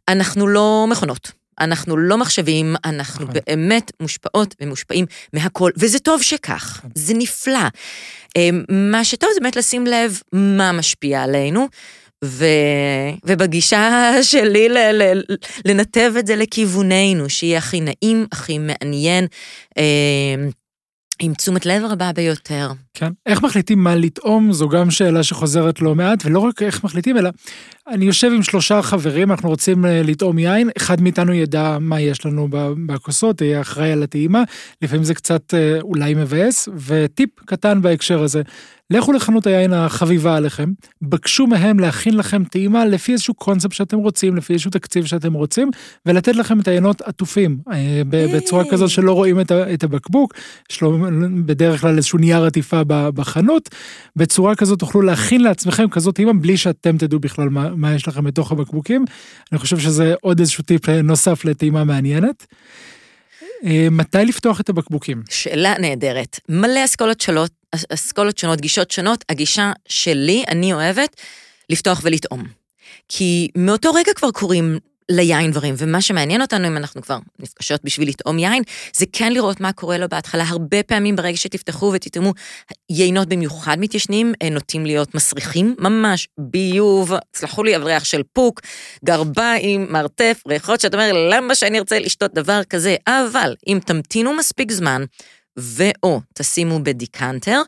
אנחנו 0.08 0.47
לא 0.47 0.86
מכונות. 0.89 1.32
אנחנו 1.60 1.97
לא 1.97 2.17
מחשבים, 2.17 2.75
אנחנו 2.86 3.25
נכון. 3.25 3.41
באמת 3.47 3.91
מושפעות 3.99 4.56
ומושפעים 4.62 5.06
מהכל, 5.34 5.71
וזה 5.78 5.99
טוב 5.99 6.21
שכך, 6.21 6.82
זה 6.95 7.13
נפלא. 7.13 7.60
מה 8.69 9.06
שטוב 9.06 9.30
זה 9.34 9.39
באמת 9.41 9.56
לשים 9.56 9.88
לב 9.88 10.21
מה 10.34 10.71
משפיע 10.71 11.23
עלינו, 11.23 11.67
ו... 12.23 12.45
ובגישה 13.25 14.13
שלי 14.21 14.69
ל... 14.69 14.78
ל... 14.78 15.21
לנתב 15.65 16.13
את 16.19 16.28
זה 16.28 16.36
לכיווננו, 16.36 17.30
שיהיה 17.30 17.58
הכי 17.58 17.82
נעים, 17.82 18.28
הכי 18.32 18.58
מעניין. 18.58 19.28
אה, 19.78 20.36
עם 21.19 21.34
תשומת 21.34 21.65
לב 21.65 21.84
רבה 21.84 22.12
ביותר. 22.15 22.71
כן. 22.95 23.12
איך 23.25 23.43
מחליטים 23.43 23.84
מה 23.84 23.95
לטעום? 23.95 24.53
זו 24.53 24.69
גם 24.69 24.91
שאלה 24.91 25.23
שחוזרת 25.23 25.81
לא 25.81 25.95
מעט, 25.95 26.25
ולא 26.25 26.39
רק 26.39 26.62
איך 26.62 26.84
מחליטים, 26.84 27.17
אלא 27.17 27.29
אני 27.88 28.05
יושב 28.05 28.31
עם 28.36 28.43
שלושה 28.43 28.81
חברים, 28.81 29.31
אנחנו 29.31 29.49
רוצים 29.49 29.86
אה, 29.86 30.01
לטעום 30.03 30.39
יין, 30.39 30.69
אחד 30.77 31.01
מאיתנו 31.01 31.34
ידע 31.34 31.77
מה 31.81 32.01
יש 32.01 32.25
לנו 32.25 32.47
בכוסות, 32.86 33.41
יהיה 33.41 33.62
אחראי 33.62 33.91
על 33.91 34.03
הטעימה, 34.03 34.43
לפעמים 34.81 35.03
זה 35.03 35.13
קצת 35.13 35.53
אה, 35.53 35.81
אולי 35.81 36.13
מבאס, 36.13 36.69
וטיפ 36.75 37.29
קטן 37.45 37.81
בהקשר 37.81 38.23
הזה, 38.23 38.41
לכו 38.89 39.13
לחנות 39.13 39.47
היין 39.47 39.73
החביבה 39.73 40.38
עליכם, 40.38 40.71
בקשו 41.01 41.47
מהם 41.47 41.79
להכין 41.79 42.17
לכם 42.17 42.43
טעימה 42.43 42.86
לפי 42.86 43.12
איזשהו 43.12 43.34
קונספט 43.34 43.71
שאתם 43.71 43.97
רוצים, 43.97 44.36
לפי 44.36 44.53
איזשהו 44.53 44.71
תקציב 44.71 45.05
שאתם 45.05 45.34
רוצים, 45.34 45.69
ולתת 46.05 46.36
לכם 46.36 46.60
את 46.60 46.67
היינות 46.67 47.01
עטופים, 47.01 47.58
אה, 47.71 48.01
בצורה 48.10 48.63
כזאת 48.71 48.89
שלא 48.89 49.12
רואים 49.12 49.39
את 49.73 49.84
הבקבוק, 49.84 50.34
יש 50.71 50.81
לו 50.81 50.97
בדרך 51.45 51.81
כלל 51.81 51.97
איזשהו 51.97 52.19
נייר 52.19 52.45
עטיפה 52.45 52.84
בחנות, 52.88 53.69
בצורה 54.15 54.56
כזאת 54.56 54.80
תוכלו 54.80 55.02
להכין 55.02 55.41
לעצמכם 55.41 55.89
כזאת 55.89 56.15
טעימה 56.15 56.34
בלי 56.34 56.58
שאתם 56.58 56.98
תדעו 56.98 57.19
בכלל 57.19 57.50
מה, 57.50 57.69
מה 57.69 57.95
יש 57.95 58.08
לכם 58.08 58.24
בתוך 58.24 58.52
הבקבוקים. 58.52 59.06
אני 59.52 59.60
חושב 59.60 59.80
שזה 59.80 60.13
עוד 60.21 60.39
איזשהו 60.39 60.63
טיפ 60.63 60.89
נוסף 60.89 61.45
לטעימה 61.45 61.84
מעניינת. 61.84 62.45
אה, 63.65 63.88
מתי 63.91 64.26
לפתוח 64.26 64.60
את 64.60 64.69
הבקבוקים? 64.69 65.24
שאלה 65.30 65.74
נהדרת. 65.80 66.39
מלא 66.50 66.86
אסכולות 66.86 67.21
שונות, 67.21 67.52
אסכולות 67.93 68.38
שונות, 68.38 68.62
גישות 68.62 68.91
שונות. 68.91 69.26
הגישה 69.30 69.71
שלי, 69.88 70.43
אני 70.48 70.74
אוהבת, 70.74 71.21
לפתוח 71.69 72.02
ולטעום. 72.04 72.43
כי 73.10 73.48
מאותו 73.58 73.93
רגע 73.93 74.12
כבר 74.15 74.32
קורים 74.32 74.80
ליין 75.11 75.51
דברים, 75.51 75.75
ומה 75.77 76.01
שמעניין 76.01 76.41
אותנו, 76.41 76.67
אם 76.67 76.77
אנחנו 76.77 77.01
כבר 77.01 77.17
נפגשות 77.39 77.81
בשביל 77.83 78.09
לטעום 78.09 78.39
יין, 78.39 78.63
זה 78.95 79.05
כן 79.13 79.33
לראות 79.33 79.61
מה 79.61 79.73
קורה 79.73 79.97
לו 79.97 80.09
בהתחלה. 80.09 80.43
הרבה 80.47 80.83
פעמים 80.83 81.15
ברגע 81.15 81.37
שתפתחו 81.37 81.91
ותטעמו, 81.93 82.33
יינות 82.89 83.27
במיוחד 83.27 83.77
מתיישנים, 83.79 84.33
אה, 84.41 84.49
נוטים 84.49 84.85
להיות 84.85 85.15
מסריחים, 85.15 85.75
ממש 85.79 86.27
ביוב, 86.37 87.11
סלחו 87.35 87.63
לי, 87.63 87.75
אבל 87.75 87.83
ריח 87.85 88.03
של 88.03 88.21
פוק, 88.33 88.61
גרביים, 89.05 89.87
מרתף, 89.89 90.41
ריחות 90.47 90.81
שאתה 90.81 90.97
אומר, 90.97 91.13
למה 91.31 91.55
שאני 91.55 91.79
ארצה 91.79 91.99
לשתות 91.99 92.33
דבר 92.33 92.63
כזה? 92.63 92.95
אבל 93.07 93.55
אם 93.67 93.79
תמתינו 93.85 94.33
מספיק 94.33 94.71
זמן, 94.71 95.03
ואו 95.57 96.21
תשימו 96.33 96.79
בדיקנטר, 96.83 97.61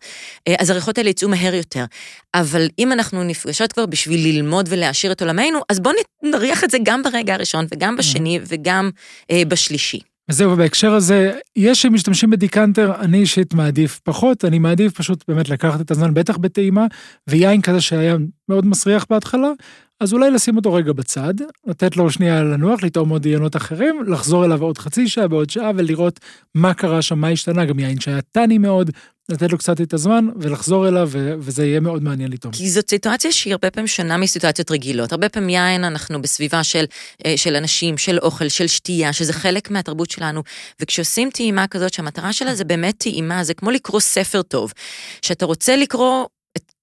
אה, 0.48 0.56
אז 0.60 0.70
הריחות 0.70 0.98
האלה 0.98 1.10
יצאו 1.10 1.30
מהר 1.30 1.54
יותר. 1.54 1.86
אבל 2.34 2.68
אם 2.80 2.92
אנחנו 2.92 3.24
נפגשות 3.24 3.74
כבר 3.74 3.86
בשביל 3.86 4.20
ללמוד 4.28 4.66
ולהעשיר 4.70 5.12
את 5.12 5.22
עולמנו, 5.22 5.60
אז 5.70 5.80
בואו 5.80 5.96
נריח 6.24 6.64
את 6.64 6.72
זה 6.72 6.78
גם 6.84 7.04
ברגע 7.04 7.34
הראשון 7.34 7.66
וגם 7.74 7.98
בשני 7.98 8.40
וגם 8.48 8.90
אה, 9.32 9.44
בשלישי. 9.48 10.00
וזהו, 10.30 10.52
ובהקשר 10.52 10.94
הזה, 10.94 11.32
יש 11.56 11.82
שמשתמשים 11.82 12.30
בדיקנטר, 12.30 12.94
אני 13.00 13.18
אישית 13.18 13.54
מעדיף 13.54 14.00
פחות, 14.04 14.46
אני 14.46 14.60
מעדיף 14.60 14.94
פשוט 14.94 15.24
באמת 15.28 15.50
לקחת 15.50 15.82
את 15.82 15.92
הזמן, 15.92 16.14
בטח 16.14 16.38
בטעימה, 16.38 16.86
ויין 17.30 17.62
כזה 17.62 17.82
שהיה 17.82 18.16
מאוד 18.50 18.66
מסריח 18.66 19.06
בהתחלה, 19.10 19.52
אז 20.00 20.14
אולי 20.14 20.32
לשים 20.32 20.58
אותו 20.58 20.74
רגע 20.74 20.94
בצד, 20.94 21.34
לתת 21.68 21.98
לו 21.98 22.12
שנייה 22.12 22.44
לנוח, 22.44 22.84
לטעום 22.84 23.10
עוד 23.10 23.26
עיינות 23.26 23.56
אחרים, 23.56 24.04
לחזור 24.08 24.46
אליו 24.46 24.62
עוד 24.62 24.78
חצי 24.78 25.08
שעה, 25.08 25.28
בעוד 25.28 25.50
שעה, 25.50 25.72
ולראות 25.76 26.20
מה 26.56 26.74
קרה 26.74 27.02
שם, 27.02 27.20
מה 27.20 27.30
השתנה, 27.30 27.66
גם 27.66 27.80
יין 27.80 28.00
שהיה 28.00 28.22
טני 28.22 28.58
מאוד, 28.58 28.92
לתת 29.30 29.52
לו 29.52 29.58
קצת 29.58 29.82
את 29.82 29.94
הזמן 29.94 30.28
ולחזור 30.36 30.88
אליו, 30.88 31.10
וזה 31.40 31.66
יהיה 31.66 31.80
מאוד 31.80 32.04
מעניין 32.04 32.32
לטעום. 32.32 32.54
כי 32.54 32.70
זאת 32.70 32.90
סיטואציה 32.90 33.32
שהיא 33.32 33.54
הרבה 33.54 33.72
פעמים 33.72 33.88
שונה 33.88 34.18
מסיטואציות 34.18 34.72
רגילות. 34.72 35.12
הרבה 35.12 35.30
פעמים 35.30 35.50
יין 35.50 35.84
אנחנו 35.84 36.22
בסביבה 36.22 36.64
של, 36.64 36.86
אה, 37.26 37.38
של 37.38 37.56
אנשים, 37.56 37.98
של 37.98 38.20
אוכל, 38.20 38.50
של 38.50 38.68
שתייה, 38.68 39.14
שזה 39.14 39.34
חלק 39.34 39.72
מהתרבות 39.72 40.10
שלנו. 40.10 40.44
וכשעושים 40.82 41.30
טעימה 41.30 41.68
כזאת, 41.68 41.94
שהמטרה 41.94 42.34
שלה 42.34 42.56
זה 42.56 42.64
באמת 42.64 42.96
טעימה, 42.98 43.44
זה 43.44 43.54
כמו 43.54 43.72
לקרוא 43.72 44.00
ספר 44.00 44.42
טוב. 44.42 44.74
שאתה 45.22 45.46
רוצה 45.46 45.76
לקרוא 45.76 46.26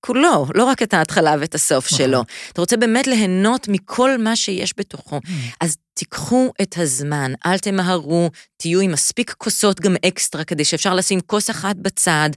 כולו, 0.07 0.47
לא 0.55 0.65
רק 0.65 0.83
את 0.83 0.95
ההתחלה 0.95 1.37
ואת 1.41 1.55
הסוף. 1.55 1.89
שלו. 1.89 2.25
אתה 2.53 2.61
רוצה 2.61 2.77
באמת 2.77 3.07
ליהנות 3.07 3.69
מכל 3.69 4.19
מה 4.19 4.37
שיש 4.37 4.75
בתוכו. 4.77 5.21
אז 5.61 5.77
תיקחו 5.95 6.53
את 6.63 6.79
הזמן, 6.79 7.33
אל 7.47 7.59
תמהרו, 7.59 8.31
תהיו 8.57 8.81
עם 8.81 8.93
מספיק 8.93 9.35
כוסות 9.39 9.81
גם 9.81 9.97
אקסטרה, 10.07 10.45
כדי 10.45 10.65
שאפשר 10.65 10.95
לשים 10.95 11.21
כוס 11.21 11.51
אחת 11.51 11.77
בצד, 11.77 12.31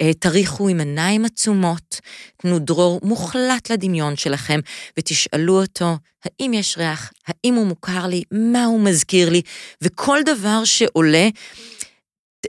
אה, 0.00 0.14
תריחו 0.14 0.68
עם 0.68 0.78
עיניים 0.78 1.24
עצומות, 1.24 2.00
תנו 2.36 2.58
דרור 2.58 3.00
מוחלט 3.02 3.70
לדמיון 3.70 4.16
שלכם, 4.16 4.60
ותשאלו 4.98 5.60
אותו, 5.60 5.96
האם 6.24 6.52
יש 6.54 6.78
ריח, 6.78 7.12
האם 7.26 7.54
הוא 7.54 7.66
מוכר 7.66 8.06
לי, 8.06 8.22
מה 8.30 8.64
הוא 8.64 8.80
מזכיר 8.80 9.30
לי, 9.30 9.42
וכל 9.82 10.18
דבר 10.24 10.64
שעולה, 10.64 11.28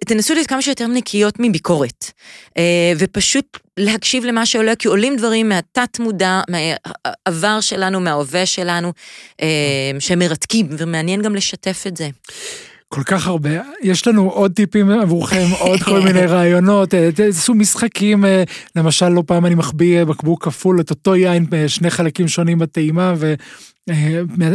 תנסו 0.06 0.34
להיות 0.34 0.47
כמה 0.47 0.62
שיותר 0.62 0.88
נקיות 0.88 1.36
מביקורת, 1.39 2.12
אה, 2.58 2.93
ופשוט 2.97 3.58
להקשיב 3.78 4.26
למה 4.26 4.46
שעולה, 4.46 4.76
כי 4.76 4.88
עולים 4.88 5.16
דברים 5.16 5.50
מהתת 5.50 6.00
מודע, 6.00 6.42
מהעבר 6.50 7.62
שלנו, 7.62 8.00
מההווה 8.00 8.46
שלנו, 8.46 8.94
אה, 9.42 9.48
שמרתקים, 10.00 10.68
ומעניין 10.78 11.22
גם 11.22 11.36
לשתף 11.36 11.84
את 11.88 11.98
זה. 11.98 12.10
כל 12.90 13.04
כך 13.04 13.28
הרבה, 13.28 13.50
יש 13.82 14.08
לנו 14.08 14.30
עוד 14.30 14.52
טיפים 14.52 14.92
עבורכם, 14.92 15.46
עוד 15.60 15.84
כל 15.84 16.02
מיני 16.02 16.26
רעיונות, 16.36 16.94
אה, 16.94 17.10
תעשו 17.16 17.54
משחקים, 17.54 18.26
למשל 18.76 19.10
לא 19.10 19.24
פעם 19.26 19.46
אני 19.46 19.56
מחביא 19.56 20.04
בקבוק 20.04 20.44
כפול 20.44 20.80
את 20.80 20.90
אותו 20.90 21.16
יין 21.16 21.46
בשני 21.50 21.90
חלקים 21.90 22.28
שונים 22.28 22.60
בטעימה, 22.60 23.13
אה, 23.24 23.34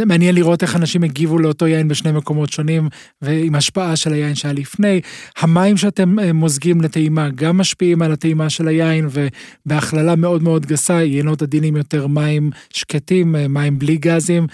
מעניין 0.05 0.35
לראות 0.35 0.63
איך 0.63 0.75
אנשים 0.75 1.03
הגיבו 1.03 1.39
לאותו 1.39 1.67
יין 1.67 1.87
בשני 1.87 2.11
מקומות 2.11 2.51
שונים 2.51 2.89
ועם 3.21 3.55
השפעה 3.55 3.95
של 3.95 4.13
היין 4.13 4.35
שהיה 4.35 4.53
לפני. 4.53 5.01
המים 5.37 5.77
שאתם 5.77 6.19
אה, 6.19 6.33
מוזגים 6.33 6.81
לטעימה 6.81 7.29
גם 7.29 7.57
משפיעים 7.57 8.01
על 8.01 8.11
הטעימה 8.11 8.49
של 8.49 8.67
היין 8.67 9.07
ובהכללה 9.11 10.15
מאוד 10.15 10.43
מאוד 10.43 10.65
גסה, 10.65 11.01
יינות 11.01 11.41
עדינים 11.41 11.75
יותר 11.75 12.07
מים 12.07 12.49
שקטים, 12.73 13.35
אה, 13.35 13.47
מים 13.47 13.79
בלי 13.79 13.97
גזים, 13.97 14.47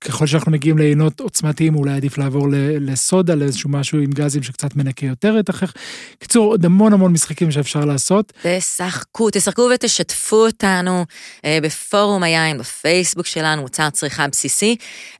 ככל 0.00 0.26
שאנחנו 0.26 0.52
מגיעים 0.52 0.78
לעינות 0.78 1.20
עוצמתיים, 1.20 1.74
אולי 1.76 1.92
עדיף 1.92 2.18
לעבור 2.18 2.48
לסודה, 2.80 3.34
לאיזשהו 3.34 3.70
משהו 3.70 3.98
עם 3.98 4.10
גזים 4.10 4.42
שקצת 4.42 4.76
מנקה 4.76 5.06
יותר 5.06 5.40
את 5.40 5.48
החך. 5.48 5.72
קיצור, 6.18 6.46
עוד 6.46 6.64
המון 6.64 6.92
המון 6.92 7.12
משחקים 7.12 7.50
שאפשר 7.50 7.84
לעשות. 7.84 8.32
תשחקו, 8.42 9.30
תשחקו 9.32 9.70
ותשתפו 9.74 10.36
אותנו 10.36 11.04
אה, 11.44 11.58
בפורום 11.62 12.22
היין, 12.22 12.58
בפייסבוק 12.58 13.26
שלנו, 13.26 13.62
מוצר 13.62 13.90
צריכה 13.90 14.28
בסיסי, 14.28 14.76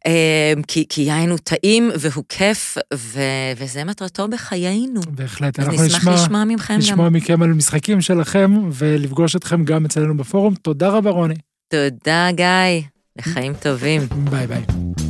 אה, 0.06 0.52
כי, 0.68 0.84
כי 0.88 1.02
יין 1.02 1.30
הוא 1.30 1.38
טעים 1.38 1.90
והוא 1.98 2.24
כיף, 2.28 2.76
ו, 2.94 3.20
וזה 3.56 3.84
מטרתו 3.84 4.28
בחיינו. 4.28 5.00
בהחלט, 5.08 5.58
אנחנו 5.58 5.72
נשמע, 5.72 5.86
נשמע 5.86 6.14
לשמוע 6.14 6.44
מכם 6.44 6.78
לשמוע 6.78 7.06
גם. 7.06 7.12
מכם 7.12 7.42
על 7.42 7.52
משחקים 7.52 8.00
שלכם 8.00 8.70
ולפגוש 8.72 9.36
אתכם 9.36 9.64
גם 9.64 9.84
אצלנו 9.84 10.16
בפורום. 10.16 10.54
תודה 10.54 10.88
רבה, 10.88 11.10
רוני. 11.10 11.34
תודה, 11.68 12.28
גיא. 12.32 12.95
לחיים 13.18 13.54
טובים. 13.54 14.02
ביי 14.30 14.46
ביי. 14.46 15.05